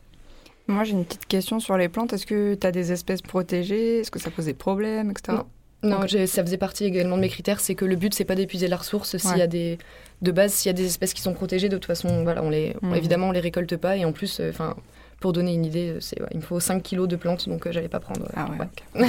Moi, 0.66 0.84
j'ai 0.84 0.92
une 0.92 1.04
petite 1.04 1.26
question 1.26 1.60
sur 1.60 1.76
les 1.76 1.88
plantes. 1.88 2.12
Est-ce 2.12 2.26
que 2.26 2.54
tu 2.54 2.66
as 2.66 2.72
des 2.72 2.90
espèces 2.92 3.20
protégées? 3.22 4.00
Est-ce 4.00 4.10
que 4.10 4.18
ça 4.18 4.30
pose 4.30 4.46
des 4.46 4.54
problèmes, 4.54 5.10
etc. 5.10 5.38
Non. 5.38 5.44
Non, 5.82 6.06
ça 6.08 6.42
faisait 6.42 6.56
partie 6.56 6.86
également 6.86 7.16
de 7.16 7.20
mes 7.20 7.28
critères, 7.28 7.60
c'est 7.60 7.74
que 7.74 7.84
le 7.84 7.94
but 7.94 8.14
c'est 8.14 8.24
pas 8.24 8.34
d'épuiser 8.36 8.68
la 8.68 8.78
ressource. 8.78 9.18
S'il 9.18 9.32
Ouais. 9.32 9.38
y 9.40 9.42
a 9.42 9.46
des, 9.46 9.76
de 10.22 10.32
base, 10.32 10.54
s'il 10.54 10.70
y 10.70 10.70
a 10.70 10.72
des 10.72 10.86
espèces 10.86 11.12
qui 11.12 11.20
sont 11.20 11.34
protégées, 11.34 11.68
de 11.68 11.76
toute 11.76 11.84
façon, 11.84 12.22
voilà, 12.22 12.42
on 12.42 12.48
les, 12.48 12.74
Mhm. 12.80 12.94
évidemment, 12.94 13.28
on 13.28 13.32
les 13.32 13.40
récolte 13.40 13.76
pas. 13.76 13.94
Et 13.98 14.06
en 14.06 14.12
plus, 14.12 14.40
euh, 14.40 14.48
enfin, 14.48 14.76
pour 15.20 15.34
donner 15.34 15.52
une 15.52 15.66
idée, 15.66 15.90
euh, 15.90 16.00
c'est, 16.00 16.18
ouais, 16.22 16.28
il 16.30 16.38
me 16.38 16.42
faut 16.42 16.58
5 16.58 16.82
kilos 16.82 17.06
de 17.06 17.16
plantes, 17.16 17.50
donc 17.50 17.66
euh, 17.66 17.72
j'allais 17.72 17.90
pas 17.90 18.00
prendre. 18.00 18.22
euh, 18.22 18.32
Ah 18.34 18.48
ouais, 18.50 19.02
ouais. 19.02 19.08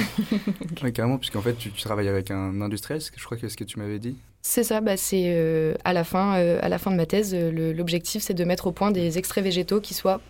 ok. 0.76 0.82
Ouais, 0.82 0.92
carrément, 0.92 1.16
puisqu'en 1.16 1.40
fait 1.40 1.54
tu, 1.54 1.70
tu 1.70 1.82
travailles 1.82 2.08
avec 2.08 2.30
un 2.30 2.60
industriel, 2.60 3.00
je 3.00 3.24
crois 3.24 3.38
que 3.38 3.46
c'est 3.46 3.52
ce 3.52 3.56
que 3.56 3.64
tu 3.64 3.78
m'avais 3.78 3.98
dit. 3.98 4.14
C'est 4.42 4.62
ça, 4.62 4.82
bah, 4.82 4.98
c'est 4.98 5.24
euh, 5.34 5.74
à, 5.86 5.94
la 5.94 6.04
fin, 6.04 6.36
euh, 6.36 6.58
à 6.60 6.68
la 6.68 6.76
fin 6.76 6.90
de 6.90 6.96
ma 6.96 7.06
thèse, 7.06 7.34
l'objectif 7.34 8.22
c'est 8.22 8.34
de 8.34 8.44
mettre 8.44 8.66
au 8.66 8.72
point 8.72 8.90
des 8.90 9.16
extraits 9.16 9.42
végétaux 9.42 9.80
qui 9.80 9.94
soient 9.94 10.20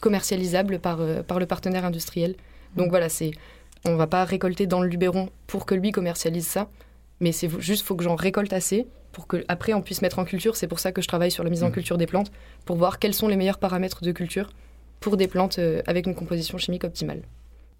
commercialisables 0.00 0.78
par, 0.78 1.00
euh, 1.00 1.22
par 1.22 1.38
le 1.38 1.46
partenaire 1.46 1.84
industriel. 1.84 2.34
Donc 2.76 2.90
voilà, 2.90 3.08
c'est, 3.08 3.30
on 3.84 3.96
va 3.96 4.06
pas 4.06 4.24
récolter 4.24 4.66
dans 4.66 4.80
le 4.80 4.88
Luberon 4.88 5.28
pour 5.46 5.66
que 5.66 5.74
lui 5.74 5.90
commercialise 5.92 6.46
ça, 6.46 6.68
mais 7.20 7.32
c'est 7.32 7.50
juste 7.60 7.84
faut 7.86 7.96
que 7.96 8.04
j'en 8.04 8.16
récolte 8.16 8.52
assez 8.52 8.86
pour 9.12 9.26
que 9.26 9.44
après 9.48 9.74
on 9.74 9.82
puisse 9.82 10.02
mettre 10.02 10.18
en 10.18 10.24
culture. 10.24 10.56
C'est 10.56 10.68
pour 10.68 10.78
ça 10.80 10.92
que 10.92 11.02
je 11.02 11.08
travaille 11.08 11.30
sur 11.30 11.42
la 11.44 11.50
mise 11.50 11.62
en 11.62 11.66
Mhm. 11.66 11.72
culture 11.72 11.98
des 11.98 12.06
plantes 12.06 12.30
pour 12.64 12.76
voir 12.76 12.98
quels 12.98 13.14
sont 13.14 13.28
les 13.28 13.36
meilleurs 13.36 13.58
paramètres 13.58 14.02
de 14.04 14.12
culture 14.12 14.50
pour 15.00 15.16
des 15.16 15.26
plantes 15.28 15.58
euh, 15.58 15.82
avec 15.86 16.06
une 16.06 16.14
composition 16.14 16.58
chimique 16.58 16.84
optimale. 16.84 17.22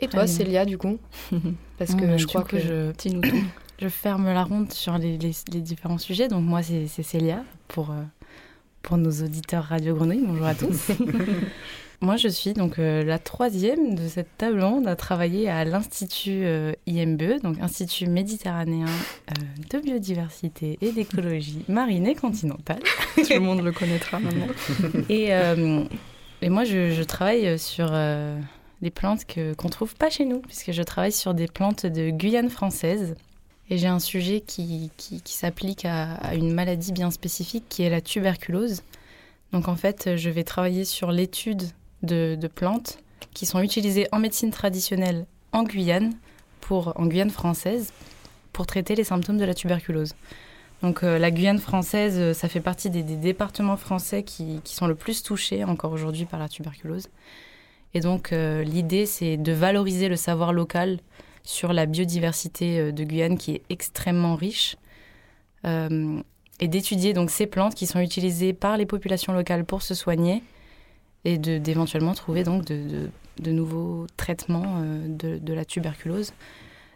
Et 0.01 0.07
Très 0.07 0.17
toi, 0.17 0.25
bien. 0.25 0.33
Célia, 0.35 0.65
du 0.65 0.77
coup? 0.79 0.99
Parce 1.79 1.95
que 1.95 2.01
Bon, 2.01 2.09
bah, 2.09 2.17
je 2.17 2.27
crois 2.27 2.43
que 2.43 2.59
je, 2.59 2.91
je 3.81 3.89
ferme 3.89 4.25
la 4.27 4.43
ronde 4.45 4.73
sur 4.73 4.97
les, 4.99 5.19
les- 5.19 5.33
les 5.53 5.61
différents 5.61 5.99
sujets. 5.99 6.29
Donc 6.29 6.43
moi, 6.45 6.63
c'est 6.63 6.87
c'est 6.87 7.03
Célia 7.03 7.45
pour, 7.69 7.91
euh, 7.91 8.03
pour 8.83 8.97
nos 8.97 9.11
auditeurs 9.11 9.65
Radio 9.65 9.95
Grenouille. 9.95 10.25
Bonjour 10.27 10.47
à 10.47 10.55
tous. 10.55 10.91
moi, 12.03 12.17
je 12.17 12.29
suis 12.29 12.55
donc 12.55 12.79
euh, 12.79 13.05
la 13.05 13.19
troisième 13.19 13.95
de 13.95 14.09
cette 14.09 14.39
table 14.39 14.63
ronde 14.63 14.89
à 14.89 14.97
travailler 14.97 15.51
à 15.51 15.67
l'Institut 15.67 16.45
euh, 16.45 16.73
IMBE, 16.87 17.43
donc 17.43 17.61
Institut 17.61 18.07
méditerranéen 18.07 18.87
euh, 18.87 19.35
de 19.71 19.79
biodiversité 19.81 20.79
et 20.81 20.93
d'écologie 20.93 21.63
marine 21.69 22.07
et 22.07 22.15
continentale. 22.15 22.81
Tout 23.17 23.35
le 23.35 23.41
monde 23.41 23.63
le 23.63 23.73
connaîtra 23.73 24.19
maintenant. 24.19 24.47
Et, 25.11 25.35
euh, 25.35 25.85
et 26.41 26.49
moi, 26.49 26.65
je, 26.65 26.91
je 26.93 27.03
travaille 27.03 27.59
sur 27.59 27.93
des 28.81 28.91
plantes 28.91 29.27
que, 29.27 29.53
qu'on 29.53 29.69
trouve 29.69 29.95
pas 29.95 30.09
chez 30.09 30.25
nous, 30.25 30.39
puisque 30.41 30.73
je 30.73 30.83
travaille 30.83 31.13
sur 31.13 31.35
des 31.35 31.49
plantes 31.49 31.85
de 31.85 32.09
Guyane 32.09 32.49
française. 32.49 33.15
Et 33.69 33.77
j'ai 33.77 33.89
un 33.89 33.99
sujet 33.99 34.41
qui, 34.41 34.91
qui, 34.97 35.21
qui 35.21 35.35
s'applique 35.35 35.85
à, 35.85 36.15
à 36.15 36.35
une 36.35 36.55
maladie 36.55 36.93
bien 36.93 37.11
spécifique, 37.11 37.65
qui 37.69 37.83
est 37.83 37.91
la 37.91 38.01
tuberculose. 38.01 38.83
Donc 39.53 39.69
en 39.69 39.77
fait, 39.77 40.17
je 40.17 40.31
vais 40.31 40.45
travailler 40.45 40.87
sur 40.87 41.13
l'étude 41.13 41.65
de, 42.03 42.49
plantes 42.55 42.99
qui 43.35 43.47
sont 43.47 43.61
utilisées 43.61 44.09
en 44.13 44.19
médecine 44.19 44.51
traditionnelle 44.51 45.27
en 45.53 45.63
Guyane, 45.65 46.13
pour, 46.61 46.93
en 46.97 47.07
Guyane 47.07 47.31
française, 47.31 47.93
pour 48.53 48.67
traiter 48.67 48.95
les 48.95 49.05
symptômes 49.05 49.39
de 49.39 49.45
la 49.45 49.55
tuberculose. 49.55 50.15
Donc 50.83 51.03
euh, 51.03 51.19
la 51.19 51.31
Guyane 51.31 51.59
française, 51.59 52.17
euh, 52.19 52.33
ça 52.33 52.49
fait 52.49 52.61
partie 52.61 52.89
des, 52.91 53.03
départements 53.03 53.77
français 53.77 54.23
qui, 54.23 54.61
sont 54.65 54.87
le 54.87 54.95
plus 54.95 55.23
touchés 55.23 55.65
encore 55.65 55.93
aujourd'hui 55.93 56.25
par 56.25 56.41
la 56.41 56.49
tuberculose. 56.49 57.09
Et 57.93 58.01
donc 58.01 58.33
euh, 58.33 58.63
l'idée, 58.63 59.05
c'est 59.07 59.37
de 59.37 59.53
valoriser 59.53 60.09
le 60.09 60.17
savoir 60.17 60.53
local 60.53 61.01
sur 61.43 61.73
la 61.73 61.87
biodiversité 61.87 62.93
de 62.93 63.05
Guyane 63.05 63.39
qui 63.39 63.53
est 63.53 63.63
extrêmement 63.71 64.37
riche 64.37 64.77
et 65.65 66.69
d'étudier 66.69 67.15
donc 67.15 67.31
ces 67.31 67.47
plantes 67.47 67.75
qui 67.75 67.87
sont 67.87 68.01
utilisées 68.01 68.53
par 68.53 68.77
les 68.77 68.85
populations 68.85 69.33
locales 69.33 69.65
pour 69.65 69.81
se 69.81 69.95
soigner 69.95 70.43
et 71.25 71.39
d'éventuellement 71.39 72.15
trouver 72.15 72.45
donc 72.45 72.65
de, 72.65 73.11
nouveaux 73.51 74.07
traitements 74.17 74.79
euh, 74.79 75.07
de, 75.09 75.53
la 75.53 75.65
tuberculose. 75.65 76.33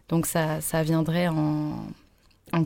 Donc 0.09 0.27
ça, 0.27 0.61
ça 0.61 0.83
viendrait 0.83 1.29
en, 1.29 1.87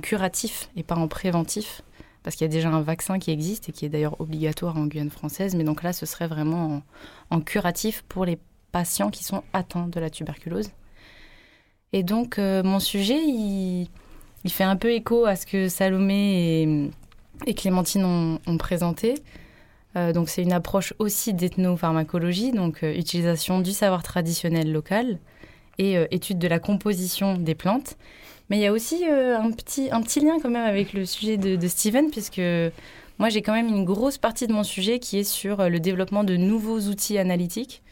curatif 0.02 0.68
et 0.76 0.82
pas 0.82 0.96
en 0.96 1.08
préventif, 1.08 1.82
parce 2.22 2.36
qu'il 2.36 2.44
y 2.44 2.50
a 2.50 2.52
déjà 2.52 2.68
un 2.68 2.82
vaccin 2.82 3.18
qui 3.18 3.30
existe 3.30 3.70
et 3.70 3.72
qui 3.72 3.86
est 3.86 3.88
d'ailleurs 3.88 4.20
obligatoire 4.20 4.76
en 4.76 4.86
Guyane 4.86 5.08
française, 5.08 5.54
mais 5.54 5.64
donc 5.64 5.82
là, 5.82 5.94
ce 5.94 6.04
serait 6.04 6.26
vraiment 6.26 6.82
en, 7.30 7.40
curatif 7.40 8.04
pour 8.08 8.26
les 8.26 8.38
patients 8.70 9.10
qui 9.10 9.24
sont 9.24 9.42
atteints 9.54 9.88
de 9.88 9.98
la 9.98 10.10
tuberculose. 10.10 10.70
Et 11.94 12.02
donc, 12.02 12.38
euh, 12.38 12.62
mon 12.62 12.80
sujet, 12.80 13.18
il, 13.24 13.88
fait 14.48 14.64
un 14.64 14.76
peu 14.76 14.92
écho 14.92 15.24
à 15.24 15.36
ce 15.36 15.46
que 15.46 15.68
Salomé 15.68 16.90
et, 17.46 17.54
Clémentine 17.54 18.38
ont 18.46 18.58
présenté. 18.58 19.14
Euh, 19.98 20.12
donc, 20.12 20.28
c'est 20.28 20.42
une 20.42 20.52
approche 20.52 20.94
aussi 20.98 21.34
d'ethnopharmacologie, 21.34 22.52
donc 22.52 22.82
euh, 22.82 22.94
utilisation 22.94 23.60
du 23.60 23.72
savoir 23.72 24.02
traditionnel 24.02 24.72
local 24.72 25.18
et 25.78 25.96
euh, 25.96 26.06
étude 26.10 26.38
de 26.38 26.48
la 26.48 26.58
composition 26.58 27.36
des 27.36 27.54
plantes. 27.54 27.96
Mais 28.50 28.58
il 28.58 28.60
y 28.60 28.66
a 28.66 28.72
aussi 28.72 29.04
un, 29.04 29.50
petit, 29.50 29.90
un 29.90 30.00
petit 30.00 30.20
lien 30.20 30.38
quand 30.40 30.48
même 30.48 30.66
avec 30.66 30.94
le 30.94 31.04
sujet 31.04 31.36
de, 31.36 31.68
Steven, 31.68 32.10
puisque 32.10 32.40
moi 33.18 33.28
j'ai 33.28 33.42
quand 33.42 33.52
même 33.52 33.68
une 33.68 33.84
grosse 33.84 34.16
partie 34.16 34.46
de 34.46 34.54
mon 34.54 34.62
sujet 34.62 35.00
qui 35.00 35.18
est 35.18 35.24
sur 35.24 35.68
le 35.68 35.78
développement 35.80 36.24
de 36.24 36.34
nouveaux 36.38 36.80
outils 36.80 37.18
analytiques. 37.18 37.82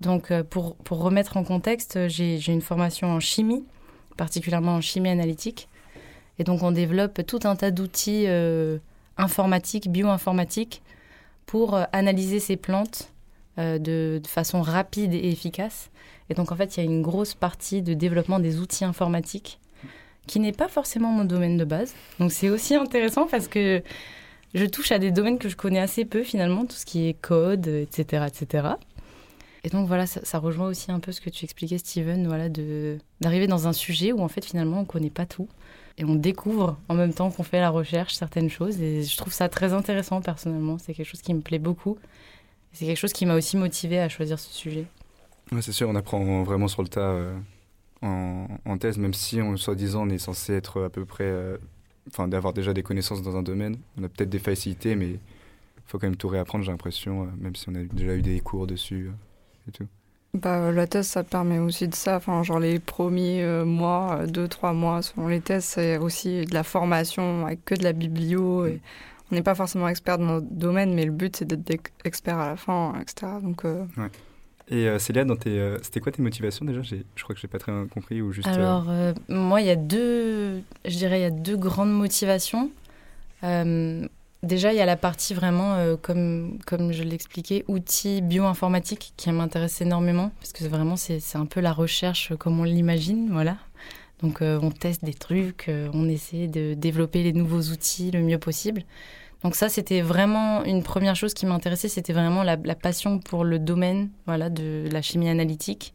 Donc 0.00 0.32
pour, 0.50 0.76
pour 0.76 1.02
remettre 1.02 1.36
en 1.36 1.42
contexte, 1.42 2.06
j'ai 2.06 2.40
une 2.46 2.60
formation 2.60 3.08
en 3.08 3.18
chimie, 3.18 3.64
particulièrement 4.16 4.76
en 4.76 4.80
chimie 4.80 5.08
analytique. 5.08 5.68
Et 6.38 6.44
donc 6.44 6.62
on 6.62 6.70
développe 6.70 7.26
tout 7.26 7.40
un 7.42 7.56
tas 7.56 7.72
d'outils 7.72 8.28
informatiques, 9.16 9.90
bioinformatiques, 9.90 10.80
pour 11.48 11.74
euh, 11.74 11.84
analyser 11.92 12.38
ces 12.40 12.56
plantes 12.56 13.10
euh, 13.58 13.78
de, 13.78 14.20
façon 14.28 14.60
rapide 14.62 15.14
et 15.14 15.30
efficace. 15.30 15.90
Et 16.30 16.34
donc 16.34 16.52
en 16.52 16.56
fait, 16.56 16.76
il 16.76 16.80
y 16.80 16.82
a 16.82 16.86
une 16.86 17.02
grosse 17.02 17.34
partie 17.34 17.82
de 17.82 17.94
développement 17.94 18.38
des 18.38 18.60
outils 18.60 18.84
informatiques 18.84 19.58
qui 20.26 20.40
n'est 20.40 20.52
pas 20.52 20.68
forcément 20.68 21.10
mon 21.10 21.24
domaine 21.24 21.56
de 21.56 21.64
base. 21.64 21.94
Donc 22.20 22.32
c'est 22.32 22.50
aussi 22.50 22.74
intéressant 22.74 23.26
parce 23.26 23.48
que 23.48 23.82
je 24.54 24.64
touche 24.66 24.92
à 24.92 24.98
des 24.98 25.10
domaines 25.10 25.38
que 25.38 25.48
je 25.48 25.56
connais 25.56 25.80
assez 25.80 26.04
peu 26.04 26.22
finalement, 26.22 26.66
tout 26.66 26.76
ce 26.76 26.84
qui 26.84 27.08
est 27.08 27.14
code, 27.14 27.66
etc. 27.66 28.26
etc. 28.28 28.68
Et 29.64 29.70
donc 29.70 29.88
voilà, 29.88 30.06
ça, 30.06 30.20
ça 30.24 30.38
rejoint 30.38 30.68
aussi 30.68 30.92
un 30.92 31.00
peu 31.00 31.12
ce 31.12 31.22
que 31.22 31.30
tu 31.30 31.46
expliquais, 31.46 31.78
Steven, 31.78 32.26
voilà, 32.26 32.50
d'arriver 33.22 33.46
dans 33.46 33.66
un 33.66 33.72
sujet 33.72 34.12
où 34.12 34.20
en 34.20 34.28
fait 34.28 34.44
finalement 34.44 34.78
on 34.78 34.82
ne 34.82 34.86
connaît 34.86 35.10
pas 35.10 35.24
tout. 35.24 35.48
Et 35.98 36.04
on 36.04 36.14
découvre 36.14 36.78
en 36.88 36.94
même 36.94 37.12
temps 37.12 37.30
qu'on 37.30 37.42
fait 37.42 37.60
la 37.60 37.70
recherche 37.70 38.14
certaines 38.14 38.48
choses. 38.48 38.80
Et 38.80 39.02
je 39.02 39.16
trouve 39.16 39.32
ça 39.32 39.48
très 39.48 39.72
intéressant 39.74 40.20
personnellement. 40.22 40.78
C'est 40.78 40.94
quelque 40.94 41.06
chose 41.06 41.20
qui 41.22 41.34
me 41.34 41.40
plaît 41.40 41.58
beaucoup. 41.58 41.98
C'est 42.72 42.86
quelque 42.86 42.96
chose 42.98 43.12
qui 43.12 43.26
m'a 43.26 43.34
aussi 43.34 43.56
motivé 43.56 43.98
à 43.98 44.08
choisir 44.08 44.38
ce 44.38 44.52
sujet. 44.52 44.86
Ouais, 45.52 45.60
c'est 45.60 45.72
sûr, 45.72 45.88
on 45.88 45.94
apprend 45.96 46.42
vraiment 46.44 46.68
sur 46.68 46.82
le 46.82 46.88
tas 46.88 47.00
euh, 47.00 47.36
en, 48.02 48.46
en 48.64 48.78
thèse, 48.78 48.96
même 48.98 49.14
si, 49.14 49.40
on, 49.42 49.56
soi-disant, 49.56 50.06
on 50.06 50.10
est 50.10 50.18
censé 50.18 50.52
être 50.54 50.84
à 50.84 50.90
peu 50.90 51.04
près. 51.04 51.24
euh, 51.24 51.58
Enfin, 52.10 52.26
d'avoir 52.26 52.54
déjà 52.54 52.72
des 52.72 52.82
connaissances 52.82 53.20
dans 53.20 53.36
un 53.36 53.42
domaine. 53.42 53.76
On 53.98 54.02
a 54.02 54.08
peut-être 54.08 54.30
des 54.30 54.38
facilités, 54.38 54.96
mais 54.96 55.10
il 55.10 55.20
faut 55.84 55.98
quand 55.98 56.06
même 56.06 56.16
tout 56.16 56.28
réapprendre, 56.28 56.64
j'ai 56.64 56.70
l'impression, 56.70 57.24
euh, 57.24 57.26
même 57.38 57.54
si 57.54 57.68
on 57.68 57.74
a 57.74 57.82
déjà 57.84 58.14
eu 58.14 58.22
des 58.22 58.40
cours 58.40 58.66
dessus 58.66 59.10
et 59.68 59.72
tout. 59.72 59.86
Bah, 60.34 60.70
la 60.70 60.86
thèse, 60.86 61.06
ça 61.08 61.24
permet 61.24 61.58
aussi 61.58 61.88
de 61.88 61.94
ça. 61.94 62.16
Enfin, 62.16 62.42
genre 62.42 62.60
les 62.60 62.78
premiers 62.78 63.42
euh, 63.42 63.64
mois, 63.64 64.18
euh, 64.20 64.26
deux, 64.26 64.46
trois 64.46 64.72
mois, 64.74 65.02
selon 65.02 65.28
les 65.28 65.40
thèses, 65.40 65.64
c'est 65.64 65.96
aussi 65.96 66.44
de 66.44 66.54
la 66.54 66.62
formation 66.62 67.46
avec 67.46 67.64
que 67.64 67.74
de 67.74 67.82
la 67.82 67.92
biblio. 67.92 68.66
Et 68.66 68.80
on 69.32 69.34
n'est 69.34 69.42
pas 69.42 69.54
forcément 69.54 69.88
expert 69.88 70.18
dans 70.18 70.26
notre 70.26 70.46
domaine, 70.50 70.94
mais 70.94 71.04
le 71.06 71.12
but, 71.12 71.34
c'est 71.36 71.46
d'être 71.46 71.70
ex- 71.70 71.92
expert 72.04 72.38
à 72.38 72.46
la 72.48 72.56
fin, 72.56 72.92
etc. 73.00 73.40
Donc, 73.40 73.64
euh, 73.64 73.84
Et 74.70 74.86
euh, 74.86 74.98
Célia, 74.98 75.24
dans 75.24 75.36
tes, 75.36 75.58
euh, 75.58 75.78
c'était 75.82 76.00
quoi 76.00 76.12
tes 76.12 76.20
motivations 76.22 76.66
déjà? 76.66 76.82
J'ai- 76.82 77.06
Je 77.16 77.22
crois 77.22 77.34
que 77.34 77.40
j'ai 77.40 77.48
pas 77.48 77.58
très 77.58 77.72
bien 77.72 77.86
compris 77.86 78.20
ou 78.20 78.32
juste. 78.32 78.48
Alors, 78.48 78.84
euh, 78.90 79.14
moi, 79.30 79.62
il 79.62 79.66
y 79.66 79.70
a 79.70 79.76
deux, 79.76 80.60
je 80.84 80.96
dirais, 80.98 81.20
il 81.20 81.22
y 81.22 81.26
a 81.26 81.30
deux 81.30 81.56
grandes 81.56 81.92
motivations. 81.92 82.70
Euh, 84.44 84.46
déjà, 84.46 84.72
il 84.72 84.76
y 84.76 84.80
a 84.80 84.86
la 84.86 84.96
partie 84.96 85.34
vraiment, 85.34 85.74
euh, 85.74 85.96
comme, 85.96 86.58
comme 86.66 86.92
je 86.92 87.02
l'expliquais, 87.02 87.64
outils 87.68 88.22
bioinformatiques 88.22 89.12
qui 89.16 89.30
m'intéresse 89.30 89.80
énormément, 89.80 90.30
parce 90.40 90.52
que 90.52 90.64
vraiment, 90.64 90.96
c'est 90.96 91.20
un 91.36 91.46
peu 91.46 91.60
la 91.60 91.72
recherche 91.72 92.34
comme 92.36 92.60
on 92.60 92.64
l'imagine, 92.64 93.30
voilà. 93.30 93.56
Donc, 94.22 94.42
euh, 94.42 94.58
on 94.62 94.70
teste 94.70 95.04
des 95.04 95.14
trucs, 95.14 95.68
euh, 95.68 95.88
on 95.92 96.08
essaie 96.08 96.48
de 96.48 96.74
développer 96.74 97.22
les 97.22 97.32
nouveaux 97.32 97.70
outils 97.72 98.10
le 98.10 98.20
mieux 98.20 98.38
possible. 98.38 98.82
Donc 99.44 99.54
ça, 99.54 99.68
c'était 99.68 100.00
vraiment 100.00 100.64
une 100.64 100.82
première 100.82 101.14
chose 101.14 101.32
qui 101.34 101.46
m'intéressait, 101.46 101.88
c'était 101.88 102.12
vraiment 102.12 102.42
la, 102.42 102.56
passion 102.74 103.20
pour 103.20 103.44
le 103.44 103.60
domaine, 103.60 104.10
voilà, 104.26 104.50
de 104.50 104.88
la 104.90 105.02
chimie 105.02 105.28
analytique. 105.28 105.94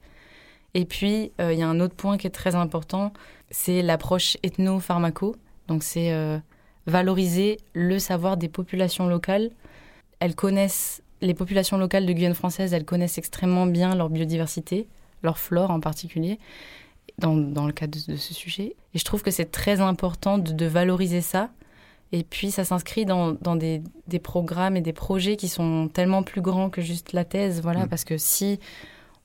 Et 0.74 0.86
puis, 0.86 1.32
euh, 1.42 1.52
il 1.54 1.60
y 1.60 1.64
a 1.64 1.68
un 1.68 1.80
autre 1.82 1.96
point 1.96 2.18
qui 2.18 2.28
est 2.28 2.32
très 2.32 2.56
important, 2.56 3.12
c'est 3.52 3.82
l'approche 3.82 4.38
ethno-pharmaco. 4.44 5.36
Donc, 5.68 5.84
c'est 5.84 6.14
euh, 6.14 6.40
valoriser 6.88 7.58
le 7.74 8.00
savoir 8.00 8.38
des 8.38 8.50
populations 8.50 9.08
locales. 9.08 9.52
Elles 10.20 10.36
connaissent, 10.36 11.02
les 11.22 11.34
populations 11.34 11.78
locales 11.78 12.06
de 12.06 12.14
Guyane 12.14 12.34
française, 12.34 12.74
elles 12.74 12.86
connaissent 12.86 13.18
extrêmement 13.18 13.66
bien 13.66 13.96
leur 13.96 14.10
biodiversité, 14.10 14.88
leur 15.22 15.38
flore 15.38 15.72
en 15.72 15.80
particulier, 15.80 16.40
dans, 17.20 17.36
dans 17.36 17.66
le 17.68 17.74
cadre 17.74 17.98
de, 18.08 18.14
de 18.14 18.18
ce 18.18 18.34
sujet. 18.34 18.76
Et 18.94 19.00
je 19.00 19.04
trouve 19.06 19.22
que 19.24 19.32
c'est 19.32 19.52
très 19.52 19.82
important 19.82 20.38
de, 20.38 20.52
de 20.52 20.66
valoriser 20.66 21.22
ça. 21.22 21.50
Et 22.12 22.24
puis, 22.24 22.52
ça 22.52 22.64
s'inscrit 22.64 23.06
dans, 23.06 23.32
dans 23.42 23.56
des, 23.56 23.82
des 24.08 24.20
programmes 24.20 24.78
et 24.78 24.82
des 24.82 24.94
projets 24.94 25.36
qui 25.36 25.48
sont 25.48 25.90
tellement 25.92 26.22
plus 26.22 26.42
grands 26.42 26.70
que 26.70 26.82
juste 26.82 27.12
la 27.14 27.26
thèse. 27.26 27.62
Voilà, 27.62 27.86
Mm. 27.86 27.90
parce 27.90 28.04
que 28.04 28.18
si 28.18 28.60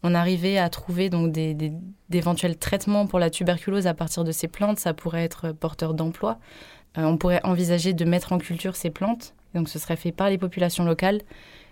on 0.02 0.14
arrivait 0.14 0.56
à 0.58 0.68
trouver 0.70 1.10
donc 1.10 1.30
des, 1.32 1.52
des- 1.54 1.72
d'éventuels 2.08 2.56
traitements 2.56 3.06
pour 3.06 3.18
la 3.18 3.28
tuberculose 3.30 3.86
à 3.86 3.94
partir 3.94 4.24
de 4.24 4.32
ces 4.32 4.48
plantes, 4.48 4.78
ça 4.78 4.94
pourrait 4.94 5.24
être 5.24 5.52
porteur 5.52 5.92
d'emploi. 5.92 6.38
Euh, 6.98 7.04
on 7.04 7.16
pourrait 7.16 7.40
envisager 7.44 7.92
de 7.92 8.04
mettre 8.04 8.32
en 8.32 8.38
culture 8.38 8.76
ces 8.76 8.90
plantes, 8.90 9.34
donc 9.54 9.68
ce 9.68 9.78
serait 9.78 9.96
fait 9.96 10.12
par 10.12 10.30
les 10.30 10.38
populations 10.38 10.84
locales. 10.84 11.20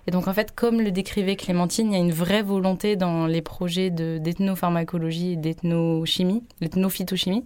Et 0.06 0.12
donc 0.12 0.28
en 0.28 0.32
fait, 0.32 0.54
comme 0.54 0.80
le 0.80 0.92
décrivait 0.92 1.34
Clémentine, 1.34 1.88
il 1.88 1.92
y 1.94 1.96
a 1.96 2.04
une 2.04 2.12
vraie 2.12 2.42
volonté 2.42 2.94
dans 2.94 3.26
les 3.26 3.42
projets 3.42 3.90
de, 3.90 4.18
d'ethnopharmacologie 4.18 5.32
et 5.32 5.36
d'ethnochimie, 5.36 6.44
l'ethnophytochimie, 6.60 7.44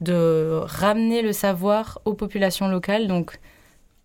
de 0.00 0.60
ramener 0.64 1.20
le 1.20 1.32
savoir 1.32 2.00
aux 2.06 2.14
populations 2.14 2.68
locales. 2.68 3.08
Donc 3.08 3.38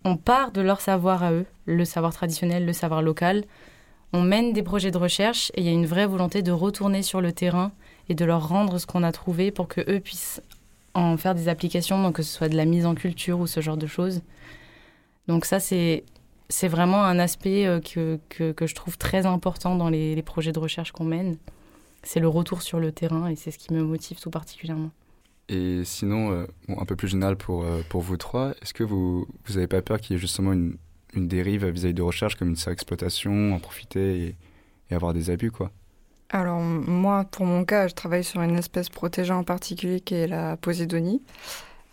on 0.04 0.18
part 0.18 0.52
de 0.52 0.60
leur 0.60 0.82
savoir 0.82 1.24
à 1.24 1.32
eux, 1.32 1.46
le 1.66 1.86
savoir 1.86 2.14
traditionnel, 2.14 2.66
le 2.66 2.74
savoir 2.74 3.02
local. 3.02 3.46
On 4.12 4.22
mène 4.22 4.52
des 4.52 4.64
projets 4.64 4.92
de 4.92 4.98
recherche 4.98 5.52
et 5.56 5.62
il 5.62 5.66
y 5.66 5.70
a 5.70 5.74
une 5.74 5.86
vraie 5.86 6.06
volonté 6.06 6.42
de 6.42 6.52
retourner 6.52 7.04
sur 7.04 7.22
le 7.22 7.32
terrain 7.32 7.72
et 8.10 8.16
de 8.16 8.26
leur 8.26 8.50
rendre 8.50 8.78
ce 8.78 8.86
qu'on 8.86 9.04
a 9.04 9.12
trouvé 9.14 9.52
pour 9.52 9.70
que 9.70 9.82
eux 9.90 10.00
puissent 10.02 10.42
en 10.96 11.18
faire 11.18 11.36
des 11.36 11.48
applications, 11.48 12.02
donc 12.02 12.16
que 12.16 12.24
ce 12.24 12.34
soit 12.34 12.50
de 12.50 12.56
la 12.56 12.66
mise 12.66 12.86
en 12.86 12.96
culture 12.96 13.40
ou 13.40 13.48
ce 13.48 13.60
genre 13.60 13.78
de 13.78 13.88
choses. 13.88 14.22
Donc 15.28 15.46
ça, 15.46 15.60
c'est 15.60 16.04
c'est 16.50 16.68
vraiment 16.68 17.04
un 17.04 17.20
aspect 17.20 17.66
euh, 17.66 17.80
que, 17.80 18.20
que, 18.30 18.68
je 18.68 18.76
trouve 18.76 18.98
très 18.98 19.26
important 19.26 19.76
dans 19.76 19.90
les, 19.90 20.22
projets 20.22 20.52
de 20.52 20.60
recherche 20.60 20.92
qu'on 20.92 21.04
mène. 21.04 21.38
C'est 22.04 22.20
le 22.20 22.28
retour 22.28 22.62
sur 22.62 22.80
le 22.80 22.92
terrain 22.92 23.30
et 23.30 23.36
c'est 23.36 23.52
ce 23.52 23.58
qui 23.58 23.74
me 23.74 23.84
motive 23.84 24.20
tout 24.20 24.30
particulièrement. 24.30 24.92
Et 25.50 25.84
sinon, 25.86 26.32
euh, 26.32 26.46
bon, 26.68 26.80
un 26.80 26.86
peu 26.86 26.96
plus 26.96 27.08
général 27.08 27.36
pour, 27.36 27.64
euh, 27.64 27.82
pour 27.90 28.02
vous 28.02 28.18
trois, 28.18 28.52
est-ce 28.62 28.74
que 28.74 28.84
vous 28.84 29.28
vous 29.46 29.58
avez 29.58 29.68
pas 29.68 29.82
peur 29.82 30.00
qu'il 30.00 30.16
y 30.16 30.18
ait 30.18 30.22
justement 30.22 30.54
une, 30.54 30.78
une 31.14 31.28
dérive 31.28 31.66
vis-à-vis 31.66 31.94
de 31.94 32.02
recherche, 32.02 32.36
comme 32.36 32.50
une 32.50 32.56
surexploitation, 32.56 33.54
en 33.54 33.60
profiter 33.60 34.28
et, 34.28 34.36
et 34.92 34.96
avoir 34.96 35.14
des 35.14 35.30
abus, 35.30 35.52
quoi? 35.52 35.72
Alors 36.36 36.60
moi, 36.60 37.24
pour 37.32 37.46
mon 37.46 37.64
cas, 37.64 37.88
je 37.88 37.94
travaille 37.94 38.26
sur 38.26 38.42
une 38.42 38.58
espèce 38.58 38.90
protégée 38.90 39.32
en 39.32 39.46
particulier 39.46 40.02
qui 40.02 40.16
est 40.16 40.28
la 40.28 40.58
Posidonie. 40.58 41.22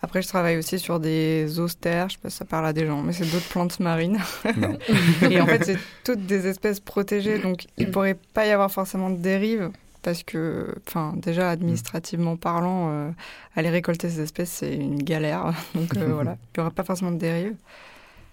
Après, 0.01 0.21
je 0.21 0.27
travaille 0.27 0.57
aussi 0.57 0.79
sur 0.79 0.99
des 0.99 1.61
austères, 1.61 2.09
je 2.09 2.15
sais 2.15 2.19
pas 2.21 2.29
si 2.29 2.35
ça 2.35 2.43
parle 2.43 2.65
à 2.65 2.73
des 2.73 2.85
gens, 2.85 3.01
mais 3.03 3.13
c'est 3.13 3.23
d'autres 3.23 3.47
plantes 3.47 3.79
marines. 3.79 4.19
Non. 4.57 4.77
Et 5.31 5.39
en 5.39 5.45
fait, 5.45 5.63
c'est 5.63 5.77
toutes 6.03 6.25
des 6.25 6.45
espèces 6.45 6.81
protégées, 6.81 7.39
donc 7.39 7.67
il 7.77 7.89
pourrait 7.89 8.17
pas 8.33 8.45
y 8.45 8.49
avoir 8.49 8.69
forcément 8.69 9.09
de 9.09 9.15
dérive. 9.15 9.71
Parce 10.01 10.23
que, 10.23 10.75
enfin, 10.89 11.13
déjà 11.15 11.49
administrativement 11.49 12.35
parlant, 12.35 12.89
euh, 12.91 13.11
aller 13.55 13.69
récolter 13.69 14.09
ces 14.09 14.19
espèces, 14.19 14.51
c'est 14.51 14.75
une 14.75 15.01
galère. 15.01 15.53
Donc 15.73 15.95
euh, 15.95 16.11
voilà, 16.13 16.35
il 16.53 16.59
n'y 16.59 16.61
aura 16.63 16.71
pas 16.71 16.83
forcément 16.83 17.11
de 17.11 17.17
dérive. 17.17 17.55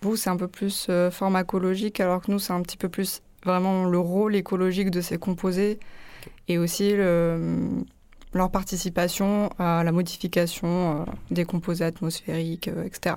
Vous, 0.03 0.16
c'est 0.16 0.31
un 0.31 0.37
peu 0.37 0.49
plus 0.49 0.88
euh, 0.90 1.12
pharmacologique, 1.12 2.01
alors 2.01 2.20
que 2.20 2.33
nous, 2.33 2.40
c'est 2.40 2.53
un 2.53 2.62
petit 2.62 2.77
peu 2.77 2.88
plus 2.88 3.23
vraiment 3.44 3.85
le 3.85 3.98
rôle 3.98 4.37
écologique 4.37 4.90
de 4.90 5.00
ces 5.00 5.18
composés 5.18 5.79
et 6.48 6.59
aussi 6.59 6.92
le- 6.92 7.85
leur 8.33 8.50
participation 8.50 9.50
à 9.59 9.83
la 9.83 9.90
modification 9.92 11.00
euh, 11.00 11.05
des 11.31 11.44
composés 11.44 11.85
atmosphériques, 11.85 12.68
euh, 12.68 12.85
etc. 12.85 13.16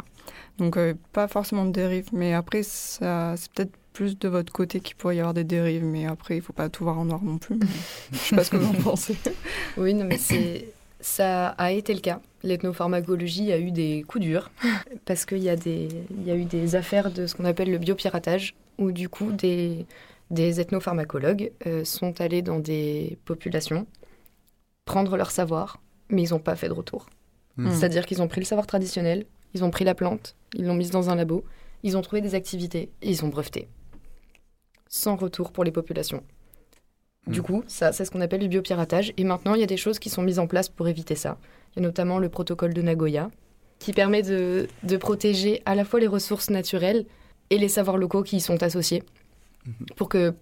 Donc, 0.58 0.78
euh, 0.78 0.94
pas 1.12 1.28
forcément 1.28 1.66
de 1.66 1.72
dérive, 1.72 2.08
mais 2.14 2.34
après, 2.34 2.64
ça, 2.64 3.36
c'est 3.38 3.52
peut-être 3.52 3.72
plus 3.92 4.18
de 4.18 4.28
votre 4.28 4.52
côté 4.52 4.80
qu'il 4.80 4.96
pourrait 4.96 5.18
y 5.18 5.20
avoir 5.20 5.34
des 5.36 5.44
dérives, 5.44 5.84
mais 5.86 6.08
après, 6.08 6.38
il 6.38 6.42
faut 6.42 6.54
pas 6.54 6.70
tout 6.70 6.84
voir 6.84 6.98
en 6.98 7.06
noir 7.06 7.22
non 7.24 7.38
plus. 7.38 7.60
Je 8.12 8.18
sais 8.18 8.36
pas 8.36 8.44
ce 8.44 8.50
que 8.50 8.58
vous 8.58 8.70
en 8.76 8.82
pensez. 8.82 9.16
Oui, 9.78 9.94
non, 9.94 10.06
mais 10.06 10.18
c'est 10.18 10.70
ça 11.00 11.50
a 11.50 11.72
été 11.74 11.94
le 11.94 12.00
cas. 12.00 12.20
L'ethnopharmacologie 12.44 13.52
a 13.52 13.60
eu 13.60 13.72
des 13.72 14.04
coups 14.08 14.24
durs 14.24 14.52
parce 15.06 15.26
qu'il 15.26 15.40
y, 15.44 15.50
a 15.50 15.56
des- 15.56 15.90
il 16.12 16.24
y 16.26 16.32
a 16.32 16.36
eu 16.36 16.46
des 16.46 16.76
affaires 16.76 17.12
de 17.12 17.28
ce 17.28 17.36
qu'on 17.36 17.46
appelle 17.46 17.70
le 17.72 17.78
biopiratage, 17.78 18.56
où 18.80 18.92
du 18.92 19.10
coup 19.10 19.32
des, 19.32 19.86
des 20.34 20.60
ethnopharmacologues 20.60 21.52
euh, 21.68 21.84
sont 21.86 22.20
allés 22.22 22.42
dans 22.42 22.60
des 22.60 23.18
populations 23.26 23.88
prendre 24.86 25.16
leur 25.16 25.32
savoir, 25.32 25.82
mais 26.10 26.24
ils 26.24 26.32
n'ont 26.32 26.40
pas 26.40 26.56
fait 26.58 26.68
de 26.68 26.74
retour. 26.74 27.08
Mm. 27.58 27.72
C'est-à-dire 27.72 28.06
qu'ils 28.06 28.22
ont 28.22 28.28
pris 28.28 28.42
le 28.42 28.46
savoir 28.46 28.68
traditionnel, 28.68 29.26
ils 29.54 29.64
ont 29.64 29.72
pris 29.72 29.86
la 29.86 29.96
plante, 29.96 30.36
ils 30.56 30.66
l'ont 30.66 30.74
mise 30.74 30.92
dans 30.92 31.10
un 31.10 31.16
labo, 31.16 31.46
ils 31.84 31.96
ont 31.96 32.02
trouvé 32.02 32.22
des 32.22 32.36
activités 32.36 32.92
et 33.02 33.10
ils 33.10 33.24
ont 33.24 33.30
breveté. 33.30 33.70
Sans 34.90 35.16
retour 35.16 35.52
pour 35.52 35.64
les 35.64 35.72
populations. 35.72 36.24
Du 37.28 37.40
Mm. 37.40 37.44
coup, 37.44 37.64
ça, 37.68 37.94
c'est 37.94 38.04
ce 38.04 38.12
qu'on 38.12 38.20
appelle 38.22 38.42
le 38.42 38.48
biopiratage. 38.48 39.14
Et 39.16 39.24
maintenant, 39.24 39.54
il 39.56 39.62
y 39.62 39.64
a 39.64 39.68
des 39.68 39.78
choses 39.78 40.00
qui 40.00 40.10
sont 40.10 40.22
mises 40.22 40.40
en 40.40 40.48
place 40.48 40.68
pour 40.68 40.88
éviter 40.90 41.16
ça. 41.16 41.38
Il 41.72 41.80
y 41.82 41.86
a 41.86 41.88
notamment 41.88 42.20
le 42.20 42.28
protocole 42.30 42.74
de 42.74 42.82
Nagoya, 42.82 43.32
qui 43.80 43.94
permet 43.94 44.22
de, 44.22 44.68
de 44.84 44.98
protéger 44.98 45.62
à 45.66 45.76
la 45.76 45.86
fois 45.86 46.00
les 46.02 46.08
ressources 46.08 46.50
naturelles 46.50 47.06
et 47.50 47.58
les 47.58 47.70
savoirs 47.70 47.98
locaux 47.98 48.24
qui 48.24 48.38
y 48.38 48.42
sont 48.42 48.62
associés, 48.62 49.04
pour 49.96 50.10
que 50.10 50.34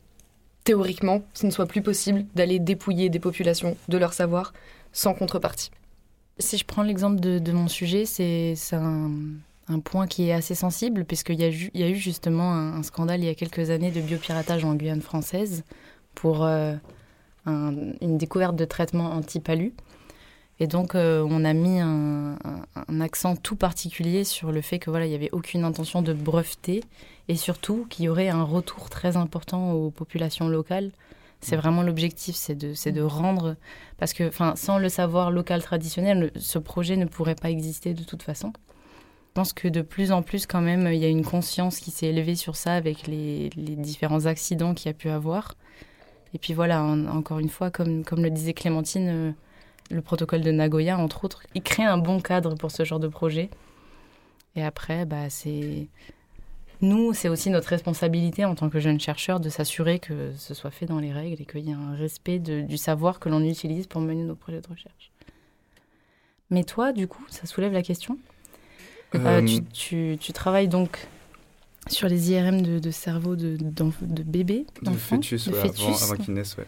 théoriquement, 0.64 1.22
ce 1.34 1.46
ne 1.46 1.52
soit 1.52 1.66
plus 1.66 1.82
possible 1.82 2.26
d'aller 2.36 2.60
dépouiller 2.60 3.10
des 3.10 3.20
populations 3.20 3.76
de 3.88 3.98
leur 3.98 4.14
savoir 4.14 4.54
sans 4.94 5.14
contrepartie. 5.14 5.72
Si 6.38 6.58
je 6.58 6.66
prends 6.66 6.84
l'exemple 6.84 7.20
de, 7.20 7.52
mon 7.52 7.68
sujet, 7.68 8.06
c'est 8.06 8.56
un, 8.74 9.12
point 9.84 10.06
qui 10.08 10.28
est 10.28 10.34
assez 10.34 10.56
sensible, 10.56 11.06
puisqu'il 11.06 11.40
y, 11.40 11.72
y 11.74 11.84
a 11.84 11.90
eu 11.90 11.96
justement 11.96 12.54
un, 12.54 12.84
scandale 12.84 13.22
il 13.22 13.26
y 13.26 13.30
a 13.30 13.36
quelques 13.36 13.70
années 13.70 13.92
de 13.92 14.02
biopiratage 14.02 14.66
en 14.66 14.76
Guyane 14.76 15.02
française 15.02 15.64
pour 16.14 16.44
euh, 16.44 16.76
un- 17.46 17.94
une 18.02 18.18
découverte 18.18 18.56
de 18.56 18.66
traitement 18.66 19.12
anti-palu. 19.12 19.74
Et 20.60 20.68
donc, 20.68 20.94
euh, 20.94 21.26
on 21.28 21.44
a 21.44 21.54
mis 21.54 21.80
un, 21.80 22.38
un, 22.76 23.02
accent 23.02 23.36
tout 23.36 23.56
particulier 23.56 24.24
sur 24.24 24.52
le 24.52 24.62
fait 24.62 24.78
que 24.78 24.92
voilà, 24.92 25.08
il 25.08 25.10
n'y 25.10 25.16
avait 25.16 25.32
aucune 25.32 25.64
intention 25.64 26.02
de 26.04 26.14
breveter 26.14 26.84
et 27.28 27.36
surtout 27.36 27.88
qu'il 27.90 28.06
y 28.06 28.10
aurait 28.10 28.30
un 28.30 28.44
retour 28.44 28.90
très 28.90 29.18
important 29.18 29.74
aux 29.74 29.90
populations 29.90 30.48
locales. 30.48 30.92
C'est 31.40 31.56
vraiment 31.56 31.82
l'objectif, 31.82 32.36
c'est 32.36 32.54
de, 32.54 32.76
c'est 32.76 32.92
de 32.92 33.02
rendre. 33.02 33.56
Parce 33.98 34.14
que 34.14 34.30
sans 34.56 34.78
le 34.78 34.90
savoir 34.90 35.32
local 35.32 35.64
traditionnel, 35.64 36.32
ce 36.36 36.60
projet 36.60 36.96
ne 36.96 37.06
pourrait 37.06 37.36
pas 37.36 37.50
exister 37.50 37.96
de 37.96 38.04
toute 38.04 38.22
façon. 38.22 38.54
Je 39.30 39.34
pense 39.34 39.54
que 39.54 39.68
de 39.68 39.82
plus 39.82 40.12
en 40.12 40.22
plus, 40.22 40.46
quand 40.46 40.62
même, 40.62 40.88
il 40.92 41.00
y 41.00 41.06
a 41.06 41.08
une 41.08 41.26
conscience 41.26 41.80
qui 41.80 41.90
s'est 41.90 42.08
élevée 42.08 42.36
sur 42.36 42.56
ça 42.56 42.74
avec 42.74 43.08
les, 43.08 43.50
les 43.56 43.76
différents 43.76 44.28
accidents 44.28 44.76
qu'il 44.76 44.88
y 44.88 44.92
a 44.92 44.94
pu 44.94 45.10
avoir. 45.10 45.56
Et 46.34 46.38
puis 46.38 46.54
voilà, 46.54 46.84
encore 46.84 47.40
une 47.40 47.50
fois, 47.50 47.72
comme, 47.72 48.04
comme 48.04 48.24
le 48.24 48.30
disait 48.30 48.54
Clémentine, 48.54 49.10
euh, 49.10 49.32
le 49.91 50.01
protocole 50.01 50.41
de 50.41 50.51
Nagoya, 50.51 50.97
entre 50.97 51.25
autres, 51.25 51.43
il 51.56 51.62
crée 51.62 51.84
un 51.84 51.97
bon 51.97 52.19
cadre 52.19 52.56
pour 52.56 52.71
ce 52.71 52.84
genre 52.84 52.99
de 52.99 53.08
projet. 53.08 53.49
Et 54.56 54.63
après, 54.63 55.06
bah, 55.06 55.30
c'est 55.30 55.88
nous, 56.82 57.13
c'est 57.13 57.30
aussi 57.30 57.49
notre 57.51 57.69
responsabilité 57.69 58.43
en 58.43 58.56
tant 58.56 58.69
que 58.69 58.80
jeunes 58.80 58.99
chercheurs 58.99 59.39
de 59.39 59.49
s'assurer 59.49 59.99
que 59.99 60.34
ce 60.36 60.54
soit 60.54 60.71
fait 60.71 60.88
dans 60.88 60.99
les 60.99 61.13
règles 61.13 61.41
et 61.41 61.45
qu'il 61.45 61.62
y 61.62 61.69
ait 61.69 61.73
un 61.73 61.95
respect 61.95 62.39
du 62.39 62.77
savoir 62.77 63.19
que 63.19 63.30
l'on 63.30 63.43
utilise 63.43 63.86
pour 63.86 64.01
mener 64.01 64.23
nos 64.23 64.36
projets 64.36 64.62
de 64.62 64.67
recherche. 64.67 65.12
Mais 66.49 66.63
toi, 66.63 66.91
du 66.91 67.08
coup, 67.08 67.23
ça 67.30 67.45
soulève 67.45 67.71
la 67.71 67.84
question. 67.84 68.17
Euh, 69.13 69.41
euh, 69.41 69.60
tu, 69.73 70.34
travailles 70.34 70.69
donc 70.69 71.08
sur 71.88 72.08
les 72.08 72.32
IRM 72.32 72.62
de, 72.62 72.91
cerveau 72.91 73.36
de, 73.36 73.58
de 73.60 74.23
bébés, 74.23 74.65
d'enfants 74.82 75.17
De 75.17 75.23
fœtus, 75.23 75.49
avant, 76.04 76.15
qu'ils 76.15 76.34
naissent, 76.34 76.58
ouais. 76.58 76.67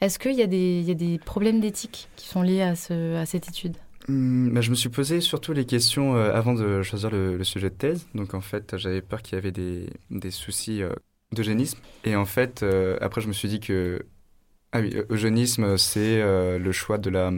Est-ce 0.00 0.18
qu'il 0.18 0.32
y, 0.32 0.42
a 0.42 0.46
des 0.46 1.20
problèmes 1.24 1.60
d'éthique 1.60 2.08
qui 2.16 2.26
sont 2.26 2.42
liés 2.42 2.62
à, 2.62 2.74
ce, 2.74 3.16
à 3.16 3.26
cette 3.26 3.48
étude? 3.48 3.76
Bah, 4.08 4.60
Je 4.60 4.70
me 4.70 4.74
suis 4.74 4.88
posé 4.88 5.20
surtout 5.20 5.52
les 5.52 5.66
questions 5.66 6.16
euh, 6.16 6.32
avant 6.32 6.54
de 6.54 6.82
choisir 6.82 7.10
le, 7.10 7.42
sujet 7.44 7.70
de 7.70 7.74
thèse. 7.74 8.06
Donc 8.14 8.34
en 8.34 8.40
fait, 8.40 8.76
j'avais 8.76 9.02
peur 9.02 9.22
qu'il 9.22 9.36
y 9.36 9.38
avait 9.38 9.52
des, 9.52 9.90
des 10.10 10.30
soucis 10.30 10.82
d'eugénisme. 11.32 11.78
Et 12.04 12.16
en 12.16 12.24
fait, 12.24 12.64
après, 13.00 13.20
je 13.20 13.28
me 13.28 13.32
suis 13.32 13.48
dit 13.48 13.60
que 13.60 14.04
ah 14.72 14.80
oui, 14.80 14.94
eugénisme, 15.10 15.76
c'est 15.76 16.22
le 16.58 16.72
choix 16.72 16.98
de 16.98 17.10
la... 17.10 17.30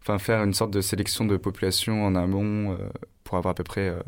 Enfin, 0.00 0.18
faire 0.18 0.42
une 0.42 0.54
sorte 0.54 0.70
de 0.70 0.80
sélection 0.80 1.24
de 1.24 1.36
population 1.36 2.04
en 2.04 2.14
amont 2.14 2.76
pour 3.28 3.36
avoir 3.36 3.52
à 3.52 3.54
peu 3.54 3.64
près 3.64 3.90
euh, 3.90 4.00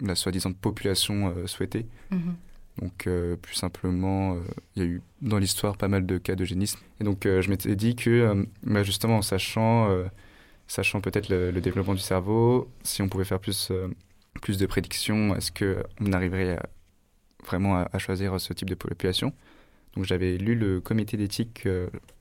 la 0.00 0.14
soi-disant 0.14 0.52
population 0.54 1.34
euh, 1.36 1.46
souhaitée. 1.46 1.86
Mhm. 2.10 2.34
Donc, 2.80 3.06
euh, 3.06 3.36
plus 3.36 3.54
simplement, 3.54 4.36
il 4.74 4.82
y 4.82 4.86
a 4.86 4.88
eu 4.88 5.02
dans 5.20 5.38
l'histoire 5.38 5.76
pas 5.76 5.88
mal 5.88 6.06
de 6.06 6.18
cas 6.18 6.34
d'eugénisme. 6.34 6.80
Et 7.00 7.04
donc, 7.04 7.24
je 7.24 7.48
m'étais 7.50 7.76
dit 7.76 7.94
que, 7.94 8.46
bah, 8.62 8.82
justement, 8.82 9.18
en 9.18 9.22
sachant, 9.22 9.88
sachant 10.66 11.00
peut-être 11.00 11.28
le, 11.28 11.52
développement 11.60 11.94
du 11.94 12.00
cerveau, 12.00 12.70
si 12.82 13.02
on 13.02 13.08
pouvait 13.08 13.24
faire 13.24 13.40
plus, 13.40 13.70
plus 14.40 14.56
de 14.58 14.66
prédictions, 14.66 15.36
est-ce 15.36 15.52
qu'on 15.52 16.12
arriverait 16.12 16.58
vraiment 17.46 17.76
à, 17.76 17.98
choisir 17.98 18.40
ce 18.40 18.52
type 18.52 18.70
de 18.70 18.74
population? 18.74 19.34
Donc, 19.94 20.06
j'avais 20.06 20.38
lu 20.38 20.54
le 20.54 20.80
comité 20.80 21.18
d'éthique 21.18 21.68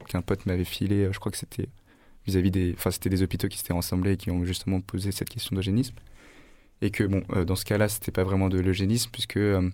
qu'un 0.07 0.21
pote 0.21 0.45
m'avait 0.45 0.65
filé, 0.65 1.07
je 1.11 1.19
crois 1.19 1.31
que 1.31 1.37
c'était 1.37 1.69
vis-à-vis 2.27 2.51
des. 2.51 2.73
Enfin, 2.77 2.91
c'était 2.91 3.09
des 3.09 3.23
hôpitaux 3.23 3.47
qui 3.47 3.57
s'étaient 3.57 3.73
rassemblés 3.73 4.11
et 4.11 4.17
qui 4.17 4.31
ont 4.31 4.43
justement 4.43 4.81
posé 4.81 5.11
cette 5.11 5.29
question 5.29 5.55
d'eugénisme 5.55 5.95
et 6.81 6.91
que 6.91 7.03
bon, 7.03 7.23
euh, 7.33 7.45
dans 7.45 7.55
ce 7.55 7.65
cas-là, 7.65 7.87
c'était 7.87 8.11
pas 8.11 8.23
vraiment 8.23 8.49
de 8.49 8.59
l'eugénisme 8.59 9.09
puisque 9.11 9.37
euh, 9.37 9.69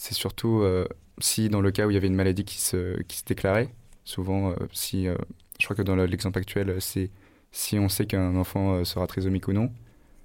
c'est 0.00 0.14
surtout 0.14 0.60
euh, 0.62 0.86
si 1.18 1.50
dans 1.50 1.60
le 1.60 1.70
cas 1.70 1.86
où 1.86 1.90
il 1.90 1.92
y 1.92 1.96
avait 1.98 2.06
une 2.06 2.14
maladie 2.14 2.46
qui 2.46 2.58
se, 2.58 3.02
qui 3.02 3.18
se 3.18 3.24
déclarait, 3.24 3.68
souvent 4.04 4.54
si, 4.72 5.04
je 5.04 5.64
crois 5.64 5.76
que 5.76 5.82
dans 5.82 5.94
l'exemple 5.94 6.38
actuel, 6.38 6.74
c'est 6.80 7.10
si 7.52 7.78
on 7.78 7.90
sait 7.90 8.06
qu'un 8.06 8.34
enfant 8.36 8.82
sera 8.84 9.06
trisomique 9.06 9.46
ou 9.48 9.52
non, 9.52 9.70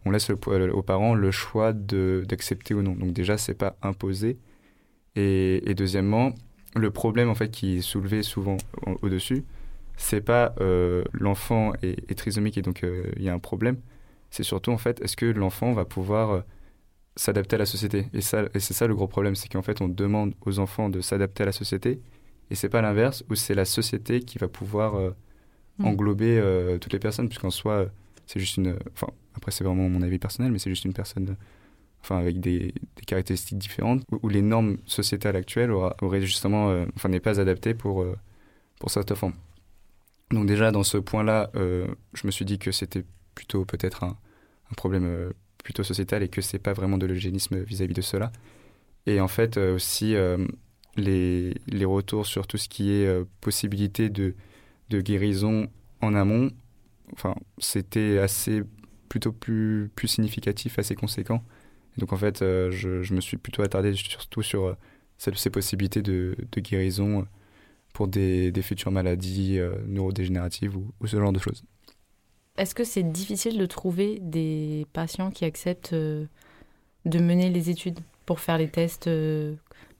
on 0.05 0.11
laisse 0.11 0.29
aux 0.29 0.81
parents 0.81 1.13
le 1.13 1.29
choix 1.29 1.73
d'accepter 1.73 2.73
ou 2.73 2.81
non. 2.83 2.93
Donc 2.93 3.11
déjà, 3.11 3.37
c'est 3.37 3.53
pas 3.53 3.75
imposé. 3.81 4.37
Et, 5.17 5.73
deuxièmement, 5.75 6.33
le 6.75 6.89
problème 6.89 7.29
en 7.29 7.35
fait 7.35 7.51
qui 7.51 7.77
est 7.77 7.81
soulevé 7.81 8.23
souvent 8.23 8.55
au-dessus, 9.01 9.43
c'est 9.97 10.21
pas 10.21 10.55
l'enfant 11.11 11.73
est, 11.81 12.15
trisomique 12.15 12.57
et 12.57 12.61
donc 12.61 12.85
il 13.17 13.21
y 13.21 13.27
a 13.27 13.33
un 13.33 13.39
problème, 13.39 13.75
c'est 14.35 14.43
surtout 14.43 14.71
en 14.71 14.77
fait, 14.77 14.99
est-ce 15.01 15.15
que 15.15 15.25
l'enfant 15.25 15.71
va 15.71 15.85
pouvoir 15.85 16.31
euh, 16.31 16.41
s'adapter 17.15 17.55
à 17.55 17.59
la 17.59 17.65
société 17.65 18.07
Et, 18.13 18.21
ça, 18.21 18.43
et 18.53 18.59
c'est 18.59 18.73
ça 18.73 18.87
le 18.87 18.95
gros 18.95 19.07
problème, 19.07 19.35
c'est 19.35 19.47
qu'en 19.47 19.61
fait 19.61 19.81
on 19.81 19.87
demande 19.87 20.33
aux 20.45 20.59
enfants 20.59 20.89
de 20.89 21.01
s'adapter 21.01 21.43
à 21.43 21.45
la 21.47 21.51
société, 21.51 22.01
et 22.51 22.55
c'est 22.55 22.69
pas 22.69 22.81
l'inverse, 22.81 23.23
où 23.29 23.35
c'est 23.35 23.55
la 23.55 23.65
société 23.65 24.21
qui 24.21 24.37
va 24.37 24.47
pouvoir 24.47 24.95
euh, 24.95 25.11
mm. 25.79 25.85
englober 25.85 26.37
euh, 26.37 26.77
toutes 26.77 26.93
les 26.93 26.99
personnes, 26.99 27.27
puisqu'en 27.27 27.49
soi, 27.49 27.87
c'est 28.27 28.39
juste 28.39 28.57
une... 28.57 28.77
Enfin, 28.93 29.07
après 29.35 29.51
c'est 29.51 29.63
vraiment 29.63 29.89
mon 29.89 30.01
avis 30.01 30.19
personnel, 30.19 30.51
mais 30.51 30.59
c'est 30.59 30.69
juste 30.69 30.85
une 30.85 30.93
personne 30.93 31.35
enfin, 32.01 32.17
avec 32.17 32.39
des, 32.39 32.73
caractéristiques 33.07 33.57
différentes, 33.57 34.03
où, 34.11 34.29
les 34.29 34.41
normes 34.41 34.77
sociétales 34.85 35.35
actuelles 35.35 35.71
auraient 35.71 36.21
justement... 36.21 36.85
enfin, 36.95 37.09
n'est 37.09 37.19
pas 37.19 37.39
adaptées 37.39 37.73
pour, 37.73 38.05
pour 38.79 38.91
cette 38.91 39.11
enfant. 39.11 39.31
Donc 40.31 40.45
déjà, 40.45 40.71
dans 40.71 40.83
ce 40.83 40.97
point-là, 40.97 41.49
je 41.55 42.27
me 42.27 42.31
suis 42.31 42.45
dit 42.45 42.59
que 42.59 42.71
c'était 42.71 43.03
plutôt 43.33 43.65
peut-être 43.65 44.03
un, 44.03 44.17
un 44.71 44.75
problème 44.75 45.05
euh, 45.05 45.31
plutôt 45.65 45.83
sociétal 45.83 46.21
et 46.21 46.29
que 46.29 46.41
c'est 46.41 46.59
pas 46.59 46.73
vraiment 46.73 46.99
de 46.99 47.07
l'eugénisme 47.07 47.57
vis-à-vis 47.63 47.95
de 47.95 48.01
cela. 48.01 48.31
Et 49.07 49.19
en 49.19 49.27
fait 49.27 49.57
euh, 49.57 49.75
aussi 49.75 50.15
euh, 50.15 50.37
les, 50.95 51.55
les, 51.67 51.85
retours 51.85 52.27
sur 52.27 52.45
tout 52.45 52.57
ce 52.57 52.69
qui 52.69 52.91
est 52.91 53.25
possibilité 53.41 54.09
de, 54.09 54.35
de 54.91 55.01
guérison 55.01 55.67
en 56.01 56.13
amont, 56.13 56.51
enfin 57.13 57.35
c'était 57.57 58.19
assez 58.19 58.61
plutôt 59.09 59.31
plus, 59.31 59.89
plus 59.95 60.07
significatif, 60.07 60.77
assez 60.77 60.95
conséquent. 60.95 61.43
Donc 61.97 62.13
en 62.13 62.17
fait 62.17 62.39
je, 62.41 63.01
je, 63.01 63.13
me 63.15 63.21
suis 63.21 63.37
plutôt 63.37 63.63
attardé 63.63 63.93
surtout 63.93 64.43
sur 64.43 64.77
ces 65.17 65.49
possibilités 65.49 66.03
de, 66.03 66.35
de 66.51 66.61
guérison 66.61 67.25
pour 67.93 68.07
des, 68.07 68.51
des, 68.51 68.61
futures 68.61 68.91
maladies 68.91 69.59
neurodégénératives 69.87 70.77
ou 70.77 71.07
ce 71.07 71.17
genre 71.17 71.33
de 71.33 71.39
choses. 71.39 71.63
Est-ce 72.57 72.73
que 72.73 72.83
c'est 72.83 73.03
difficile 73.03 73.57
de 73.57 73.65
trouver 73.65 74.19
des 74.21 74.85
patients 74.93 75.29
qui 75.29 75.43
acceptent 75.43 75.93
euh, 75.93 76.25
de 77.05 77.19
mener 77.19 77.49
les 77.49 77.69
études 77.69 77.99
pour 78.25 78.39
faire 78.39 78.57
les 78.57 78.69
tests 78.69 79.07
euh, 79.07 79.55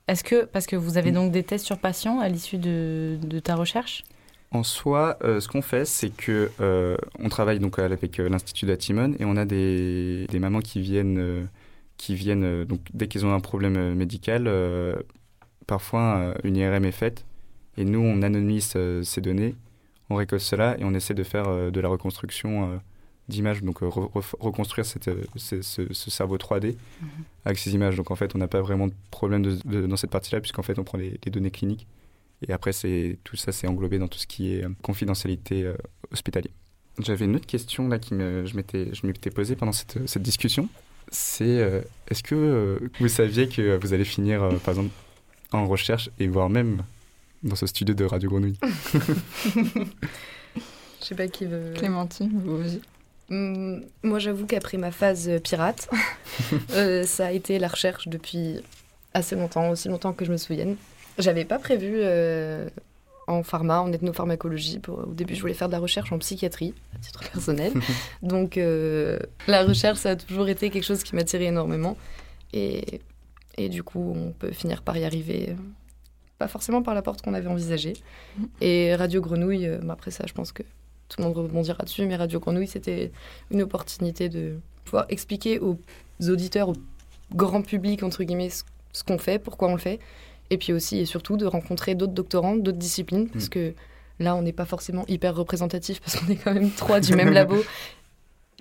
Est-ce 0.08 0.24
que, 0.24 0.44
parce 0.44 0.66
que 0.66 0.76
vous 0.76 0.96
avez 0.96 1.10
mm. 1.10 1.14
donc 1.14 1.32
des 1.32 1.42
tests 1.42 1.66
sur 1.66 1.78
patients 1.78 2.18
à 2.18 2.28
l'issue 2.28 2.56
de, 2.56 3.18
ta 3.44 3.56
recherche? 3.56 4.04
En 4.52 4.62
soi, 4.62 5.18
euh, 5.22 5.40
ce 5.40 5.48
qu'on 5.48 5.60
fait, 5.60 5.84
c'est 5.84 6.08
que 6.08 6.50
on 7.18 7.28
travaille 7.28 7.58
donc 7.58 7.78
avec 7.78 8.16
l'institut 8.16 8.64
d'Atimon 8.64 9.14
et 9.18 9.26
on 9.26 9.36
a 9.36 9.44
des, 9.44 10.26
des, 10.30 10.38
mamans 10.38 10.60
qui 10.60 10.80
viennent, 10.80 11.48
qui 11.98 12.14
viennent 12.14 12.64
donc 12.64 12.80
dès 12.94 13.06
qu'ils 13.06 13.26
ont 13.26 13.34
un 13.34 13.40
problème 13.40 13.94
médical, 13.94 14.50
parfois 15.66 16.34
une 16.42 16.56
IRM 16.56 16.86
est 16.86 16.92
faite 16.92 17.26
et 17.76 17.84
nous 17.84 18.00
on 18.00 18.22
anonymise 18.22 18.76
ces 19.02 19.20
données 19.20 19.56
on 20.10 20.16
récolte 20.16 20.42
cela 20.42 20.78
et 20.78 20.84
on 20.84 20.94
essaie 20.94 21.14
de 21.14 21.22
faire 21.22 21.48
euh, 21.48 21.70
de 21.70 21.80
la 21.80 21.88
reconstruction 21.88 22.72
euh, 22.72 22.76
d'images, 23.28 23.62
donc 23.62 23.82
euh, 23.82 23.88
reconstruire 23.88 24.86
cette, 24.86 25.10
ce, 25.36 26.10
cerveau 26.10 26.36
3D 26.36 26.76
mhm. 27.00 27.08
avec 27.44 27.58
ces 27.58 27.74
images. 27.74 27.96
Donc 27.96 28.10
en 28.10 28.16
fait, 28.16 28.34
on 28.34 28.38
n'a 28.38 28.48
pas 28.48 28.60
vraiment 28.60 28.86
de 28.86 28.94
problème 29.10 29.42
dans 29.42 29.96
cette 29.96 30.10
partie-là, 30.10 30.40
puisqu'en 30.40 30.62
fait, 30.62 30.78
on 30.78 30.84
prend 30.84 30.98
les, 30.98 31.18
données 31.26 31.50
cliniques. 31.50 31.86
Et 32.46 32.52
après, 32.52 32.72
c'est 32.72 33.18
tout 33.24 33.36
ça, 33.36 33.50
c'est 33.50 33.66
englobé 33.66 33.98
dans 33.98 34.08
tout 34.08 34.18
ce 34.18 34.26
qui 34.26 34.52
est 34.52 34.64
confidentialité 34.82 35.72
hospitalière. 36.12 36.52
J'avais 36.98 37.24
une 37.24 37.36
autre 37.36 37.46
question 37.46 37.88
là 37.88 37.98
qui 37.98 38.14
me, 38.14 38.44
je 38.44 38.56
m'étais, 38.56 38.94
je 38.94 39.06
m'étais 39.06 39.30
posée 39.30 39.56
pendant 39.56 39.72
cette, 39.72 40.06
cette 40.06 40.22
discussion. 40.22 40.68
C'est 41.10 41.82
est-ce 42.08 42.22
que 42.22 42.78
vous 43.00 43.08
saviez 43.08 43.48
que 43.48 43.78
vous 43.80 43.94
allez 43.94 44.04
finir, 44.04 44.40
par 44.64 44.74
exemple, 44.74 44.90
en 45.52 45.66
recherche 45.66 46.10
et 46.18 46.28
voire 46.28 46.50
même 46.50 46.82
dans 47.42 47.56
ce 47.56 47.66
studio 47.66 47.94
de 47.94 48.04
Radio 48.04 48.28
Grenouille 48.28 48.58
Je 51.00 51.10
sais 51.10 51.14
pas 51.14 51.28
qui 51.28 51.44
veut. 51.44 51.72
Clémentine, 51.74 52.40
vous 52.44 52.64
aussi. 52.64 52.80
Hum, 53.30 53.84
moi, 54.02 54.18
j'avoue 54.18 54.46
qu'après 54.46 54.78
ma 54.78 54.90
phase 54.90 55.30
pirate, 55.42 55.88
euh, 56.72 57.02
ça 57.04 57.26
a 57.26 57.32
été 57.32 57.58
la 57.58 57.68
recherche 57.68 58.08
depuis 58.08 58.60
assez 59.14 59.36
longtemps, 59.36 59.70
aussi 59.70 59.88
longtemps 59.88 60.12
que 60.12 60.24
je 60.24 60.32
me 60.32 60.36
souvienne. 60.36 60.76
J'avais 61.18 61.44
pas 61.44 61.58
prévu 61.58 61.92
euh, 61.96 62.68
en 63.26 63.42
pharma, 63.42 63.80
en 63.80 63.92
ethnopharmacologie. 63.92 64.78
Pour, 64.78 64.98
au 64.98 65.12
début, 65.12 65.34
je 65.34 65.40
voulais 65.40 65.54
faire 65.54 65.68
de 65.68 65.72
la 65.72 65.78
recherche 65.78 66.12
en 66.12 66.18
psychiatrie, 66.18 66.74
à 66.94 66.98
titre 66.98 67.20
personnel. 67.30 67.72
Donc, 68.22 68.58
euh, 68.58 69.18
la 69.48 69.64
recherche, 69.64 69.98
ça 69.98 70.10
a 70.10 70.16
toujours 70.16 70.48
été 70.48 70.70
quelque 70.70 70.84
chose 70.84 71.02
qui 71.02 71.14
m'attirait 71.14 71.46
énormément. 71.46 71.96
Et, 72.52 73.00
et 73.56 73.68
du 73.68 73.82
coup, 73.82 74.14
on 74.14 74.32
peut 74.32 74.52
finir 74.52 74.82
par 74.82 74.96
y 74.96 75.04
arriver 75.04 75.56
pas 76.38 76.48
forcément 76.48 76.82
par 76.82 76.94
la 76.94 77.02
porte 77.02 77.22
qu'on 77.22 77.34
avait 77.34 77.48
envisagée. 77.48 77.94
Mm. 78.38 78.44
Et 78.60 78.94
Radio 78.94 79.20
Grenouille, 79.20 79.66
euh, 79.66 79.78
bah, 79.82 79.94
après 79.94 80.10
ça, 80.10 80.24
je 80.26 80.32
pense 80.32 80.52
que 80.52 80.62
tout 81.08 81.16
le 81.18 81.24
monde 81.24 81.36
rebondira 81.36 81.84
dessus, 81.84 82.04
mais 82.06 82.16
Radio 82.16 82.40
Grenouille, 82.40 82.66
c'était 82.66 83.12
une 83.50 83.62
opportunité 83.62 84.28
de 84.28 84.58
pouvoir 84.84 85.06
expliquer 85.08 85.60
aux 85.60 85.78
auditeurs, 86.28 86.70
au 86.70 86.74
grand 87.34 87.62
public, 87.62 88.02
entre 88.02 88.24
guillemets, 88.24 88.50
ce, 88.50 89.04
qu'on 89.04 89.18
fait, 89.18 89.38
pourquoi 89.38 89.68
on 89.68 89.72
le 89.74 89.80
fait, 89.80 90.00
et 90.50 90.58
puis 90.58 90.72
aussi 90.72 90.98
et 90.98 91.04
surtout 91.04 91.36
de 91.36 91.46
rencontrer 91.46 91.94
d'autres 91.94 92.12
doctorants, 92.12 92.56
d'autres 92.56 92.78
disciplines, 92.78 93.28
parce 93.28 93.46
mm. 93.46 93.50
que 93.50 93.74
Là, 94.18 94.34
on 94.34 94.42
n'est 94.42 94.52
pas 94.52 94.64
forcément 94.64 95.04
hyper 95.08 95.34
représentatif 95.34 96.00
parce 96.00 96.16
qu'on 96.16 96.32
est 96.32 96.36
quand 96.36 96.54
même 96.54 96.70
trois 96.70 97.00
du 97.00 97.14
même 97.14 97.32
labo. 97.32 97.56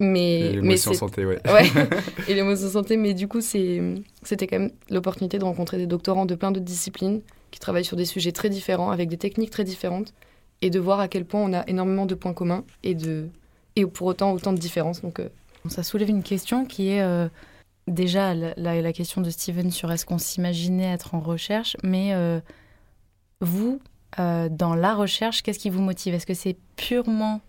Mais, 0.02 0.40
Et 0.40 0.44
mais 0.44 0.52
l'émotion 0.56 0.92
c'est- 0.92 0.98
santé, 0.98 1.26
ouais. 1.26 1.40
Ouais, 1.46 1.72
et 2.28 2.34
l'émotion 2.34 2.68
santé. 2.70 2.98
Mais 2.98 3.14
du 3.14 3.30
coup, 3.30 3.40
c'est- 3.40 3.82
c'était 4.24 4.46
quand 4.46 4.60
même 4.60 4.72
l'opportunité 4.90 5.40
de 5.40 5.46
rencontrer 5.46 5.78
des 5.78 5.88
doctorants 5.88 6.26
de 6.26 6.36
plein 6.36 6.52
d'autres 6.52 6.66
disciplines 6.66 7.22
qui 7.56 7.60
travaillent 7.62 7.86
sur 7.86 7.96
des 7.96 8.04
sujets 8.04 8.34
très 8.34 8.50
différents, 8.50 8.92
avec 8.92 9.08
des 9.08 9.16
techniques 9.16 9.50
très 9.50 9.64
différentes, 9.64 10.14
et 10.62 10.70
de 10.70 10.78
voir 10.78 11.00
à 11.00 11.08
quel 11.08 11.24
point 11.24 11.40
on 11.40 11.54
a 11.54 11.64
énormément 11.68 12.06
de 12.06 12.14
points 12.14 12.34
communs 12.34 12.66
et, 12.84 12.96
de, 12.96 13.30
et 13.78 13.86
pour 13.86 14.08
autant 14.08 14.34
autant 14.34 14.52
de 14.52 14.58
différences. 14.58 15.02
Donc, 15.02 15.22
euh, 15.22 15.30
Ça 15.70 15.82
soulève 15.82 16.10
une 16.10 16.22
question 16.22 16.66
qui 16.66 16.90
est 16.90 17.02
euh, 17.02 17.30
déjà 17.88 18.34
la, 18.34 18.92
question 18.92 19.22
de 19.22 19.30
Steven 19.30 19.72
sur 19.72 19.90
est-ce 19.90 20.06
qu'on 20.06 20.18
s'imaginait 20.18 20.92
être 20.92 21.16
en 21.16 21.22
recherche, 21.22 21.78
mais 21.82 22.14
euh, 22.14 22.42
vous, 23.40 23.80
euh, 24.20 24.50
dans 24.50 24.76
la 24.76 24.94
recherche, 24.94 25.42
qu'est-ce 25.42 25.60
qui 25.60 25.70
vous 25.70 25.82
motive? 25.82 26.14
Est-ce 26.14 26.26
que 26.26 26.34
c'est 26.34 26.58
purement 26.76 27.40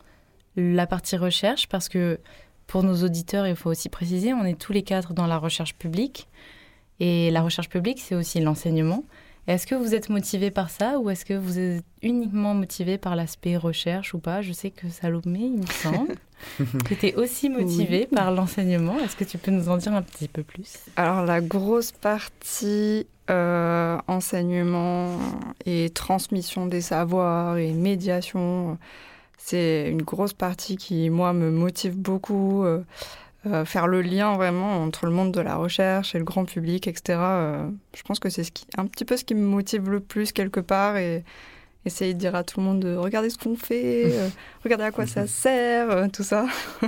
la 0.55 0.87
partie 0.87 1.17
recherche? 1.17 1.67
Parce 1.67 1.89
que 1.89 2.21
pour 2.69 2.85
nos 2.85 3.03
auditeurs, 3.03 3.49
il 3.49 3.57
faut 3.57 3.71
aussi 3.71 3.89
préciser, 3.89 4.33
on 4.33 4.45
est 4.45 4.57
tous 4.57 4.73
les 4.73 4.85
quatre 4.85 5.15
dans 5.15 5.27
la 5.27 5.39
recherche 5.39 5.75
publique, 5.75 6.29
et 7.01 7.33
la 7.33 7.43
recherche 7.43 7.69
publique, 7.69 8.01
c'est 8.01 8.15
aussi 8.15 8.39
l'enseignement. 8.39 9.03
Est-ce 9.47 9.67
que 9.67 9.77
vous 9.77 9.95
êtes 9.95 10.09
motivé 10.09 10.51
par 10.51 10.71
ça 10.71 10.99
ou 10.99 11.09
est-ce 11.09 11.25
que 11.25 11.35
vous 11.35 11.59
êtes 11.59 11.85
uniquement 12.03 12.53
motivé 12.53 12.99
par 12.99 13.15
l'aspect 13.15 13.57
recherche 13.57 14.13
ou 14.13 14.19
pas? 14.19 14.43
Je 14.43 14.53
sais 14.53 14.71
que 14.71 14.89
Salomé, 14.89 15.39
il 15.41 15.61
me 15.61 15.67
semble, 15.67 16.17
que 16.85 16.95
tu 16.95 17.07
es 17.07 17.15
aussi 17.15 17.49
motivé 17.49 18.07
par 18.07 18.33
l'enseignement. 18.33 18.99
Est-ce 18.99 19.15
que 19.15 19.25
tu 19.25 19.39
peux 19.39 19.53
nous 19.53 19.69
en 19.69 19.77
dire 19.77 19.93
un 19.95 20.03
petit 20.03 20.27
peu 20.27 20.43
plus? 20.43 20.79
Alors 20.97 21.25
la 21.25 21.41
grosse 21.41 21.93
partie 21.93 23.07
euh, 23.31 23.99
enseignement 24.09 25.17
et 25.65 25.91
transmission 25.91 26.67
des 26.67 26.81
savoirs 26.81 27.57
et 27.57 27.73
médiation, 27.73 28.79
c'est 29.39 29.89
une 29.89 30.03
grosse 30.03 30.33
partie 30.33 30.77
qui, 30.77 31.09
moi, 31.09 31.33
me 31.33 31.53
motive 31.53 31.97
beaucoup. 31.97 32.65
euh, 32.65 32.83
faire 33.65 33.87
le 33.87 34.03
lien 34.03 34.35
vraiment 34.35 34.83
entre 34.83 35.07
le 35.07 35.13
monde 35.13 35.33
de 35.33 35.41
la 35.41 35.57
recherche 35.57 36.15
et 36.15 36.19
le 36.19 36.25
grand 36.25 36.45
public, 36.45 36.87
etc. 36.89 37.19
euh, 37.21 37.69
je 37.95 38.03
pense 38.03 38.19
que 38.19 38.29
c'est 38.31 38.45
ce 38.45 38.53
qui, 38.53 38.67
un 38.77 38.87
petit 38.87 39.05
peu 39.05 39.17
ce 39.17 39.25
qui 39.25 39.35
me 39.35 39.47
motive 39.47 39.89
le 39.91 40.01
plus 40.01 40.33
quelque 40.33 40.61
part 40.61 40.97
et 40.97 41.25
essayer 41.85 42.15
de 42.15 42.19
dire 42.19 42.35
à 42.35 42.43
tout 42.43 42.59
le 42.61 42.67
monde 42.67 42.81
de 42.81 42.97
regarder 42.97 43.31
ce 43.31 43.39
qu'on 43.39 43.57
fait, 43.57 44.05
euh, 44.13 44.29
regardez 44.65 44.85
à 44.85 44.91
quoi 44.91 45.07
ça 45.07 45.27
sert, 45.27 45.91
euh, 45.91 46.07
tout 46.13 46.25
ça. 46.25 46.47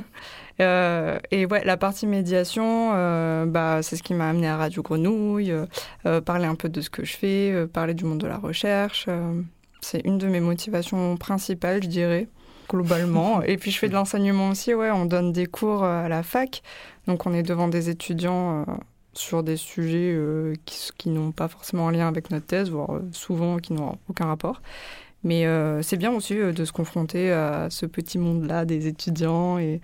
Euh, 0.60 1.20
et 1.30 1.46
ouais, 1.46 1.62
la 1.64 1.76
partie 1.76 2.08
médiation, 2.08 2.90
euh, 2.92 3.46
bah, 3.46 3.78
c'est 3.82 3.94
ce 3.94 4.02
qui 4.02 4.12
m'a 4.12 4.28
amené 4.28 4.48
à 4.48 4.56
Radio 4.56 4.82
Grenouille, 4.82 5.52
euh, 5.52 5.66
euh, 6.04 6.20
parler 6.20 6.46
un 6.46 6.56
peu 6.56 6.68
de 6.68 6.80
ce 6.80 6.90
que 6.90 7.04
je 7.04 7.16
fais, 7.16 7.52
euh, 7.52 7.68
parler 7.68 7.94
du 7.94 8.02
monde 8.04 8.18
de 8.18 8.26
la 8.26 8.38
recherche. 8.38 9.06
euh, 9.08 9.40
c'est 9.80 10.00
une 10.04 10.18
de 10.18 10.26
mes 10.26 10.40
motivations 10.40 11.16
principales, 11.16 11.80
je 11.84 11.88
dirais, 11.88 12.26
globalement. 12.68 13.42
et 13.42 13.56
puis 13.56 13.70
je 13.70 13.78
fais 13.78 13.88
de 13.88 13.94
l'enseignement 13.94 14.50
aussi, 14.50 14.74
ouais, 14.74 14.90
on 14.90 15.04
donne 15.06 15.32
des 15.32 15.46
cours 15.46 15.84
euh, 15.84 16.04
à 16.04 16.08
la 16.08 16.22
fac, 16.22 16.62
donc 17.06 17.26
on 17.26 17.32
est 17.32 17.42
devant 17.42 17.68
des 17.68 17.88
étudiants. 17.90 18.60
euh, 18.62 18.64
sur 19.14 19.42
des 19.42 19.56
sujets 19.56 20.12
euh, 20.14 20.54
qui, 20.64 20.90
qui 20.96 21.08
n'ont 21.08 21.32
pas 21.32 21.48
forcément 21.48 21.88
un 21.88 21.92
lien 21.92 22.06
avec 22.06 22.30
notre 22.30 22.46
thèse, 22.46 22.70
voire 22.70 22.94
euh, 22.94 23.08
souvent 23.10 23.56
qui 23.56 23.72
n'ont 23.72 23.98
aucun 24.08 24.26
rapport. 24.26 24.62
Mais 25.24 25.44
euh, 25.44 25.82
c'est 25.82 25.96
bien 25.96 26.12
aussi 26.12 26.36
de 26.36 26.64
se 26.64 26.70
confronter 26.70 27.32
à 27.32 27.66
ce 27.68 27.84
petit 27.86 28.16
monde-là 28.18 28.64
des 28.64 28.86
étudiants 28.86 29.58
et 29.58 29.80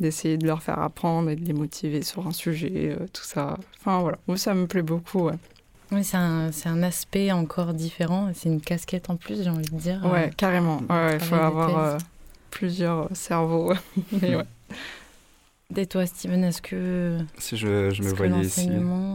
d'essayer 0.00 0.36
de 0.36 0.46
leur 0.46 0.62
faire 0.62 0.80
apprendre 0.80 1.30
et 1.30 1.36
de 1.36 1.44
les 1.46 1.54
motiver 1.54 2.02
sur 2.02 2.26
un 2.26 2.32
sujet, 2.32 2.94
tout 3.14 3.22
ça. 3.22 3.56
Enfin 3.80 4.00
voilà, 4.00 4.18
moi 4.26 4.36
ça 4.36 4.52
me 4.52 4.66
plaît 4.66 4.82
beaucoup. 4.82 5.28
Ouais, 5.28 5.38
Oui, 5.90 6.04
c'est 6.04 6.18
un, 6.18 6.50
un 6.66 6.82
aspect 6.82 7.32
encore 7.32 7.72
différent. 7.72 8.32
C'est 8.34 8.50
une 8.50 8.60
casquette 8.60 9.08
en 9.08 9.16
plus, 9.16 9.42
j'ai 9.44 9.48
envie 9.50 9.70
de 9.70 9.76
dire. 9.78 10.02
ouais 10.12 10.30
carrément. 10.36 10.82
Il 11.12 11.20
faut 11.20 11.36
avoir 11.36 11.96
plusieurs 12.54 13.08
cerveaux. 13.16 13.72
Mais 14.22 14.36
ouais. 14.36 14.44
Et 15.76 15.86
toi, 15.86 16.06
Steven, 16.06 16.44
est-ce 16.44 16.62
que, 16.62 17.18
Si 17.38 17.56
je, 17.56 17.90
je 17.90 18.02
me 18.02 18.10
voyais 18.10 18.42
ici. 18.42 18.68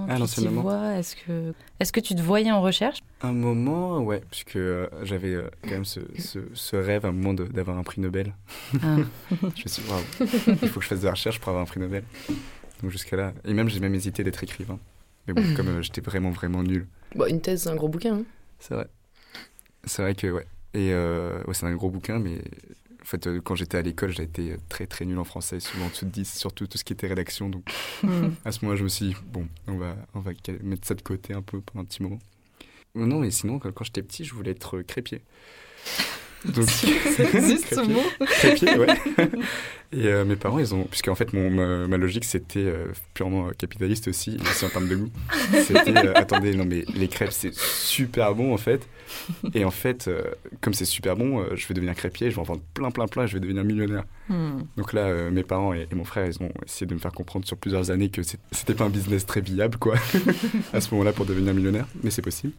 Ah, 0.10 0.17
l'enseignement. 0.19 0.62
vois 0.62 0.95
Est-ce 0.97 1.15
que, 1.15 1.54
est-ce 1.80 1.93
que 1.93 2.02
tu 2.02 2.15
te 2.15 2.21
voyais 2.21 2.52
en 2.52 2.62
recherche? 2.62 2.99
Un 3.21 3.32
moment, 3.32 3.99
ouais, 3.99 4.21
puisque 4.30 4.58
euh, 4.58 4.88
j'avais 5.04 5.34
euh, 5.36 5.47
quand 5.63 5.69
même 5.71 5.86
ce, 5.86 6.02
ce, 6.17 6.39
ce 6.54 6.75
rêve, 6.75 7.06
à 7.06 7.10
un 7.10 7.12
moment, 7.13 7.34
de- 7.34 7.45
d'avoir 7.45 7.78
un 7.78 7.84
prix 7.84 8.02
Nobel. 8.02 8.34
Ah. 8.84 8.97
je 9.32 9.45
me 9.45 9.52
suis 9.69 9.82
dit, 9.84 9.89
waouh, 9.89 10.02
il 10.62 10.67
faut 10.69 10.80
que 10.80 10.84
je 10.86 10.89
fasse 10.89 10.99
de 10.99 11.06
la 11.06 11.12
recherche 11.12 11.39
pour 11.39 11.49
avoir 11.49 11.63
un 11.63 11.65
prix 11.67 11.80
Nobel. 11.80 12.04
Donc 12.82 12.91
jusqu'à 12.91 13.15
là. 13.15 13.34
Et 13.45 13.54
même, 13.54 13.69
j'ai 13.69 13.80
même 13.80 13.95
hésité 13.95 14.23
d'être 14.23 14.43
écrivain. 14.43 14.80
Mais 15.28 15.34
bon, 15.34 15.43
comme 15.56 15.67
euh, 15.69 15.82
j'étais 15.82 16.02
vraiment, 16.02 16.32
vraiment 16.32 16.63
nul. 16.63 16.88
bon, 17.15 17.25
une 17.30 17.39
thèse, 17.39 17.63
c'est 17.63 17.69
un 17.69 17.75
gros 17.75 17.88
bouquin. 17.89 18.15
hein. 18.15 18.23
C'est 18.60 18.73
vrai. 18.73 18.88
C'est 19.86 20.02
vrai 20.02 20.15
que, 20.15 20.28
ouais. 20.28 20.47
Et 20.73 20.91
euh, 20.91 21.41
ouais, 21.47 21.54
c'est 21.54 21.65
un 21.67 21.75
gros 21.75 21.89
bouquin, 21.89 22.19
mais 22.19 22.41
fait, 23.10 23.28
euh, 23.28 23.41
quand 23.41 23.56
j'étais 23.56 23.78
à 23.78 23.82
l'école, 23.82 24.12
j'ai 24.12 24.24
été 24.24 24.56
très, 24.69 24.88
très 24.88 25.06
nul 25.06 25.17
en 25.19 25.24
français, 25.24 25.60
souvent 25.60 25.86
en 25.86 25.89
dessous 25.89 26.06
de 26.06 26.12
10, 26.12 26.38
surtout 26.38 26.67
tout 26.67 26.78
ce 26.78 26.84
qui 26.84 26.93
était 26.93 27.08
rédaction. 27.08 27.50
Donc 27.50 27.69
Hmm. 28.04 28.30
à 28.45 28.52
ce 28.52 28.60
moment-là, 28.63 28.78
je 28.78 28.84
me 28.84 28.89
suis 28.89 29.08
dit, 29.08 29.15
bon, 29.26 29.48
on 29.67 29.78
va, 29.78 29.95
on 30.13 30.19
va 30.19 30.34
cal- 30.34 30.62
mettre 30.63 30.88
ça 30.88 30.95
de 30.95 31.02
côté 31.02 31.34
un 31.34 31.41
peu 31.41 31.60
pendant 31.62 31.82
un 31.84 31.86
petit 31.86 32.02
moment. 32.04 32.19
Non, 32.95 33.19
mais 33.19 33.32
sinon, 33.32 33.60
quand, 33.60 33.72
quand 33.72 33.84
j'étais 33.84 34.02
petit, 34.04 34.24
je 34.26 34.34
voulais 34.34 34.52
être 34.52 34.78
euh, 34.78 34.84
crépier. 34.84 35.22
Donc, 36.45 36.69
Ça 36.69 37.23
existe 37.34 37.75
ce 37.75 37.82
mot 37.82 38.02
Crépier, 38.25 38.78
ouais. 38.78 38.88
Et 39.91 40.06
euh, 40.06 40.23
mes 40.23 40.36
parents, 40.36 40.60
ils 40.60 40.75
ont. 40.75 40.84
Puisqu'en 40.84 41.15
fait, 41.15 41.34
mon, 41.34 41.49
ma, 41.49 41.88
ma 41.88 41.97
logique, 41.97 42.23
c'était 42.23 42.60
euh, 42.60 42.86
purement 43.15 43.49
capitaliste 43.58 44.08
aussi, 44.08 44.38
aussi 44.39 44.65
en 44.65 44.69
termes 44.69 44.88
de 44.88 44.95
goût. 44.95 45.10
C'était, 45.52 45.97
euh, 45.97 46.13
attendez, 46.15 46.56
non, 46.56 46.65
mais 46.65 46.86
les 46.95 47.08
crêpes, 47.08 47.32
c'est 47.32 47.54
super 47.56 48.36
bon, 48.36 48.54
en 48.54 48.58
fait. 48.58 48.88
Et 49.56 49.65
en 49.65 49.71
fait, 49.71 50.08
euh, 50.08 50.21
comme 50.62 50.75
c'est 50.75 50.86
super 50.86 51.15
bon, 51.15 51.43
je 51.56 51.67
vais 51.67 51.73
devenir 51.73 51.95
crépier, 51.95 52.30
je 52.30 52.36
vais 52.36 52.41
en 52.41 52.45
vendre 52.45 52.62
plein, 52.75 52.91
plein, 52.91 53.08
plein, 53.08 53.25
je 53.25 53.34
vais 53.34 53.39
devenir 53.39 53.63
millionnaire. 53.63 54.04
Hmm. 54.30 54.60
Donc 54.78 54.93
là, 54.93 55.32
mes 55.32 55.43
parents 55.43 55.73
et, 55.73 55.88
et 55.91 55.95
mon 55.95 56.06
frère, 56.06 56.28
ils 56.28 56.41
ont 56.43 56.52
essayé 56.65 56.86
de 56.86 56.93
me 56.93 56.99
faire 56.99 57.12
comprendre 57.12 57.47
sur 57.47 57.58
plusieurs 57.58 57.89
années 57.89 58.10
que 58.10 58.21
c'était 58.23 58.75
pas 58.75 58.84
un 58.84 58.89
business 58.89 59.25
très 59.25 59.41
viable, 59.41 59.80
quoi, 59.80 59.95
à 60.73 60.82
ce 60.82 60.91
moment-là, 60.91 61.13
pour 61.13 61.25
devenir 61.25 61.56
millionnaire, 61.56 61.88
mais 62.04 62.12
c'est 62.12 62.21
possible. 62.21 62.54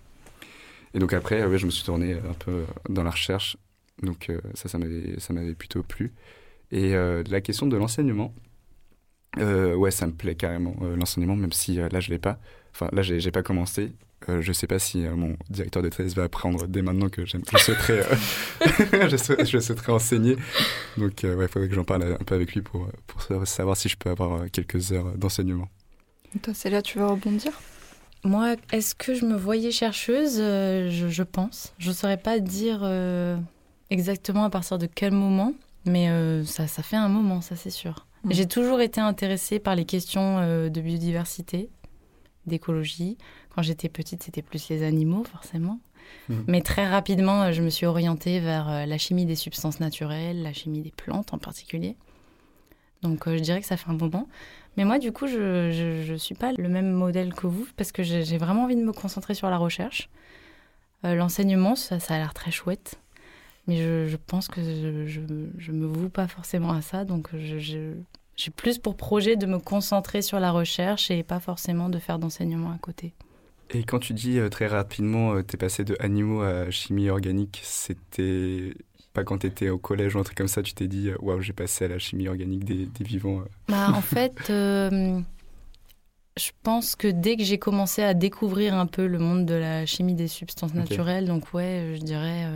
Et 0.94 0.98
donc 0.98 1.12
après, 1.12 1.44
ouais, 1.44 1.58
je 1.58 1.66
me 1.66 1.70
suis 1.70 1.84
tourné 1.84 2.14
un 2.14 2.34
peu 2.44 2.64
dans 2.88 3.04
la 3.04 3.10
recherche. 3.10 3.56
Donc 4.02 4.30
euh, 4.30 4.40
ça, 4.54 4.68
ça 4.68 4.78
m'avait, 4.78 5.18
ça 5.20 5.32
m'avait 5.32 5.54
plutôt 5.54 5.82
plu. 5.82 6.12
Et 6.72 6.94
euh, 6.94 7.22
la 7.30 7.40
question 7.40 7.66
de 7.66 7.76
l'enseignement, 7.76 8.34
euh, 9.38 9.74
ouais, 9.74 9.90
ça 9.90 10.06
me 10.06 10.12
plaît 10.12 10.34
carrément, 10.34 10.74
euh, 10.82 10.96
l'enseignement, 10.96 11.36
même 11.36 11.52
si 11.52 11.80
euh, 11.80 11.88
là, 11.90 12.00
je 12.00 12.10
l'ai 12.10 12.18
pas. 12.18 12.38
Enfin, 12.72 12.88
là, 12.92 13.02
j'ai, 13.02 13.20
j'ai 13.20 13.30
pas 13.30 13.42
commencé. 13.42 13.92
Euh, 14.28 14.42
je 14.42 14.52
sais 14.52 14.66
pas 14.66 14.78
si 14.78 15.06
euh, 15.06 15.14
mon 15.16 15.36
directeur 15.48 15.82
de 15.82 15.88
thèse 15.88 16.14
va 16.14 16.24
apprendre 16.24 16.66
dès 16.66 16.82
maintenant 16.82 17.08
que 17.08 17.24
j'aime- 17.24 17.42
je 17.50 17.56
souhaiterais, 17.56 18.00
euh, 18.00 19.08
je, 19.08 19.16
souhaiterais, 19.16 19.46
je 19.46 19.58
souhaiterais 19.58 19.92
enseigner. 19.92 20.36
Donc, 20.98 21.24
euh, 21.24 21.36
ouais, 21.36 21.46
il 21.46 21.48
faudrait 21.48 21.68
que 21.68 21.74
j'en 21.74 21.84
parle 21.84 22.02
un 22.20 22.24
peu 22.24 22.34
avec 22.34 22.52
lui 22.54 22.60
pour, 22.60 22.88
pour 23.06 23.22
sa- 23.22 23.46
savoir 23.46 23.76
si 23.76 23.88
je 23.88 23.96
peux 23.96 24.10
avoir 24.10 24.50
quelques 24.50 24.92
heures 24.92 25.12
d'enseignement. 25.16 25.68
Et 26.36 26.38
Toi, 26.38 26.52
Célia, 26.52 26.82
tu 26.82 26.98
veux 26.98 27.06
rebondir? 27.06 27.52
Moi, 28.24 28.56
est-ce 28.72 28.94
que 28.94 29.14
je 29.14 29.24
me 29.24 29.36
voyais 29.36 29.70
chercheuse? 29.70 30.36
Euh, 30.38 30.90
je, 30.90 31.08
je 31.08 31.22
pense. 31.22 31.72
Je 31.78 31.88
ne 31.88 31.94
saurais 31.94 32.18
pas 32.18 32.38
dire 32.40 32.80
euh, 32.82 33.38
exactement 33.90 34.44
à 34.44 34.50
partir 34.50 34.78
de 34.78 34.86
quel 34.86 35.12
moment, 35.12 35.52
mais 35.84 36.08
euh, 36.08 36.44
ça, 36.44 36.66
ça 36.66 36.82
fait 36.82 36.96
un 36.96 37.08
moment, 37.08 37.40
ça 37.40 37.56
c'est 37.56 37.70
sûr. 37.70 38.06
Mm. 38.24 38.32
J'ai 38.32 38.46
toujours 38.46 38.80
été 38.80 39.00
intéressée 39.00 39.58
par 39.58 39.74
les 39.74 39.84
questions 39.84 40.38
euh, 40.38 40.68
de 40.68 40.80
biodiversité, 40.80 41.70
d'écologie. 42.46 43.18
Quand 43.54 43.62
j'étais 43.62 43.88
petite, 43.88 44.22
c'était 44.22 44.42
plus 44.42 44.68
les 44.68 44.82
animaux, 44.82 45.24
forcément. 45.24 45.80
Mhm. 46.28 46.44
Mais 46.46 46.60
très 46.60 46.88
rapidement, 46.88 47.52
je 47.52 47.62
me 47.62 47.70
suis 47.70 47.86
orientée 47.86 48.40
vers 48.40 48.68
euh, 48.68 48.86
la 48.86 48.98
chimie 48.98 49.26
des 49.26 49.34
substances 49.34 49.80
naturelles, 49.80 50.42
la 50.42 50.52
chimie 50.52 50.80
des 50.80 50.92
plantes 50.92 51.32
en 51.34 51.38
particulier. 51.38 51.96
Donc 53.02 53.26
euh, 53.26 53.36
je 53.36 53.42
dirais 53.42 53.60
que 53.60 53.66
ça 53.66 53.76
fait 53.76 53.90
un 53.90 53.96
moment. 53.96 54.28
Mais 54.76 54.84
moi, 54.84 54.98
du 54.98 55.12
coup, 55.12 55.26
je 55.26 56.12
ne 56.12 56.16
suis 56.16 56.34
pas 56.34 56.52
le 56.52 56.68
même 56.68 56.90
modèle 56.92 57.34
que 57.34 57.46
vous 57.46 57.66
parce 57.76 57.92
que 57.92 58.02
j'ai 58.02 58.24
j'ai 58.24 58.38
vraiment 58.38 58.64
envie 58.64 58.76
de 58.76 58.84
me 58.84 58.92
concentrer 58.92 59.34
sur 59.34 59.50
la 59.50 59.58
recherche. 59.58 60.08
Euh, 61.04 61.14
L'enseignement, 61.14 61.74
ça, 61.74 61.98
ça 61.98 62.14
a 62.14 62.18
l'air 62.18 62.34
très 62.34 62.50
chouette. 62.50 63.00
Mais 63.70 63.76
je, 63.76 64.06
je 64.08 64.16
pense 64.16 64.48
que 64.48 64.60
je 65.06 65.20
ne 65.20 65.76
me 65.76 65.86
voue 65.86 66.08
pas 66.08 66.26
forcément 66.26 66.72
à 66.72 66.82
ça. 66.82 67.04
Donc 67.04 67.28
je- 67.36 67.58
j'ai 68.36 68.50
plus 68.50 68.78
pour 68.78 68.96
projet 68.96 69.36
de 69.36 69.46
me 69.46 69.58
concentrer 69.58 70.22
sur 70.22 70.40
la 70.40 70.50
recherche 70.50 71.10
et 71.10 71.22
pas 71.22 71.40
forcément 71.40 71.88
de 71.88 71.98
faire 71.98 72.18
d'enseignement 72.18 72.72
à 72.72 72.78
côté. 72.78 73.12
Et 73.72 73.84
quand 73.84 74.00
tu 74.00 74.12
dis 74.14 74.38
euh, 74.38 74.48
très 74.48 74.66
rapidement, 74.66 75.34
euh, 75.34 75.42
t'es 75.42 75.56
passé 75.56 75.84
de 75.84 75.96
animaux 76.00 76.42
à 76.42 76.70
chimie 76.70 77.08
organique, 77.08 77.60
c'était 77.62 78.74
pas 79.12 79.22
quand 79.22 79.38
t'étais 79.38 79.68
au 79.68 79.78
collège 79.78 80.16
ou 80.16 80.18
un 80.18 80.24
truc 80.24 80.36
comme 80.38 80.48
ça, 80.48 80.62
tu 80.62 80.72
t'es 80.74 80.88
dit, 80.88 81.10
euh, 81.10 81.16
waouh, 81.20 81.40
j'ai 81.40 81.52
passé 81.52 81.84
à 81.84 81.88
la 81.88 81.98
chimie 81.98 82.26
organique 82.28 82.64
des, 82.64 82.86
des 82.86 83.04
vivants. 83.04 83.40
euh. 83.40 83.44
Bah, 83.68 83.90
en 83.94 84.00
fait, 84.00 84.34
euh, 84.50 85.20
je 86.36 86.50
pense 86.62 86.96
que 86.96 87.08
dès 87.08 87.36
que 87.36 87.44
j'ai 87.44 87.58
commencé 87.58 88.02
à 88.02 88.14
découvrir 88.14 88.74
un 88.74 88.86
peu 88.86 89.06
le 89.06 89.18
monde 89.18 89.46
de 89.46 89.54
la 89.54 89.86
chimie 89.86 90.14
des 90.14 90.28
substances 90.28 90.74
naturelles, 90.74 91.26
donc 91.26 91.52
ouais, 91.54 91.92
je 91.96 92.00
dirais 92.02 92.46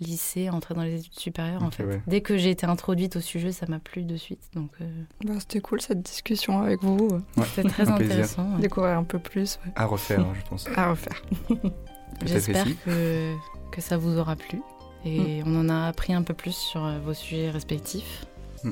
lycée, 0.00 0.50
entrer 0.50 0.74
dans 0.74 0.82
les 0.82 1.00
études 1.00 1.18
supérieures, 1.18 1.62
en 1.62 1.70
fait. 1.70 1.84
ouais. 1.84 2.02
Dès 2.06 2.20
que 2.20 2.36
j'ai 2.36 2.50
été 2.50 2.66
introduite 2.66 3.16
au 3.16 3.20
sujet, 3.20 3.50
ça 3.52 3.66
m'a 3.66 3.78
plu 3.78 4.02
de 4.04 4.16
suite. 4.16 4.42
Donc 4.54 4.70
euh, 4.80 4.84
Bah, 5.24 5.34
C'était 5.40 5.60
cool 5.60 5.80
cette 5.80 6.02
discussion 6.02 6.60
avec 6.60 6.82
vous. 6.82 7.08
Ouais, 7.36 7.44
c'était 7.54 7.68
très 7.68 7.88
intéressant. 7.88 8.54
ouais. 8.56 8.60
Découvrir 8.60 8.98
un 8.98 9.04
peu 9.04 9.18
plus, 9.18 9.58
À 9.74 9.86
refaire, 9.86 10.20
hein, 10.20 10.32
je 10.34 10.48
pense. 10.48 10.66
à 10.76 10.90
refaire. 10.90 11.22
J'espère 12.24 12.66
que, 12.84 13.34
que 13.72 13.80
ça 13.80 13.96
vous 13.96 14.18
aura 14.18 14.36
plu. 14.36 14.60
et 15.04 15.42
on 15.46 15.58
en 15.60 15.68
a 15.68 15.86
appris 15.88 16.12
un 16.14 16.22
peu 16.22 16.34
plus 16.34 16.54
sur 16.56 16.84
euh, 16.84 16.98
vos 16.98 17.14
sujets 17.14 17.50
respectifs. 17.50 18.26
Mm. 18.64 18.70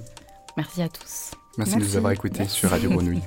Merci 0.57 0.83
à 0.83 0.89
tous. 0.89 1.31
Merci, 1.59 1.77
de 1.77 1.81
nous 1.81 1.97
avoir 1.97 2.13
écoutés 2.13 2.47
sur 2.47 2.71
Radio 2.71 2.91
Grenouille. 2.95 3.23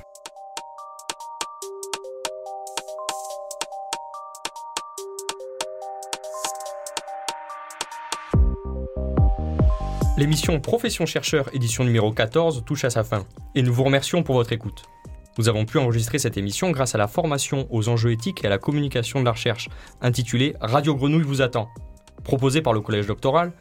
L'émission 10.17 10.59
Profession 10.59 11.05
chercheur 11.05 11.53
édition 11.53 11.83
numéro 11.83 12.11
14 12.11 12.63
touche 12.65 12.85
à 12.85 12.89
sa 12.89 13.03
fin 13.03 13.27
et 13.53 13.61
nous 13.61 13.71
vous 13.71 13.83
remercions 13.83 14.23
pour 14.23 14.33
votre 14.33 14.51
écoute. 14.51 14.81
Nous 15.37 15.47
avons 15.47 15.63
pu 15.63 15.77
enregistrer 15.77 16.17
cette 16.17 16.37
émission 16.37 16.71
grâce 16.71 16.95
à 16.95 16.97
la 16.97 17.07
formation 17.07 17.67
aux 17.69 17.87
enjeux 17.87 18.13
éthiques 18.13 18.43
et 18.43 18.47
à 18.47 18.49
la 18.49 18.57
communication 18.57 19.19
de 19.19 19.25
la 19.25 19.33
recherche 19.33 19.69
intitulée 20.01 20.55
Radio 20.59 20.95
Grenouille 20.95 21.21
vous 21.21 21.43
attend. 21.43 21.69
Proposée 22.23 22.63
par 22.63 22.73
le 22.73 22.81
collège 22.81 23.05
doctoral, 23.05 23.51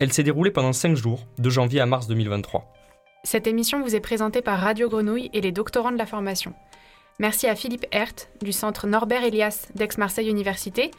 elle 0.00 0.12
s'est 0.12 0.22
déroulée 0.22 0.50
pendant 0.50 0.74
5 0.74 0.96
jours, 0.96 1.26
de 1.38 1.48
janvier 1.48 1.80
à 1.80 1.86
mars 1.86 2.08
2023. 2.08 2.70
Cette 3.24 3.46
émission 3.46 3.80
vous 3.80 3.96
est 3.96 4.00
présentée 4.00 4.42
par 4.42 4.60
Radio 4.60 4.90
Grenouille 4.90 5.30
et 5.32 5.40
les 5.40 5.52
doctorants 5.52 5.92
de 5.92 5.96
la 5.96 6.04
formation. 6.04 6.52
Merci 7.18 7.46
à 7.46 7.54
Philippe 7.54 7.86
Hert 7.92 8.28
du 8.40 8.52
centre 8.52 8.86
Norbert 8.86 9.24
Elias 9.24 9.68
d'Aix-Marseille 9.74 10.28
Université 10.28 10.90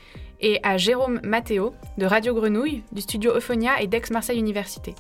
et 0.42 0.60
à 0.64 0.78
Jérôme 0.78 1.20
Matteo 1.24 1.74
de 1.98 2.06
Radio 2.06 2.34
Grenouille 2.34 2.84
du 2.92 3.02
studio 3.02 3.34
Euphonia 3.36 3.82
et 3.82 3.88
d'Aix-Marseille 3.88 4.40
Université. 4.40 4.94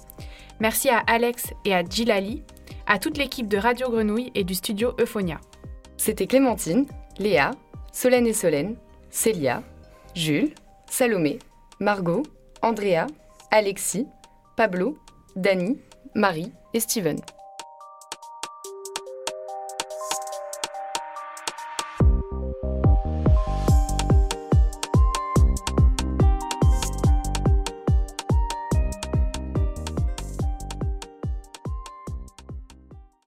Merci 0.59 0.89
à 0.89 0.99
Alex 0.99 1.53
et 1.65 1.73
à 1.73 1.83
Gilali, 1.83 2.43
à 2.87 2.99
toute 2.99 3.17
l'équipe 3.17 3.47
de 3.47 3.57
Radio 3.57 3.89
Grenouille 3.89 4.31
et 4.35 4.43
du 4.43 4.55
studio 4.55 4.93
Euphonia. 4.99 5.39
C'était 5.97 6.27
Clémentine, 6.27 6.85
Léa, 7.19 7.51
Solène 7.91 8.27
et 8.27 8.33
Solène, 8.33 8.75
Célia, 9.09 9.63
Jules, 10.15 10.53
Salomé, 10.89 11.39
Margot, 11.79 12.23
Andrea, 12.61 13.07
Alexis, 13.51 14.07
Pablo, 14.55 14.97
Dany, 15.35 15.77
Marie 16.15 16.51
et 16.73 16.79
Steven. 16.79 17.19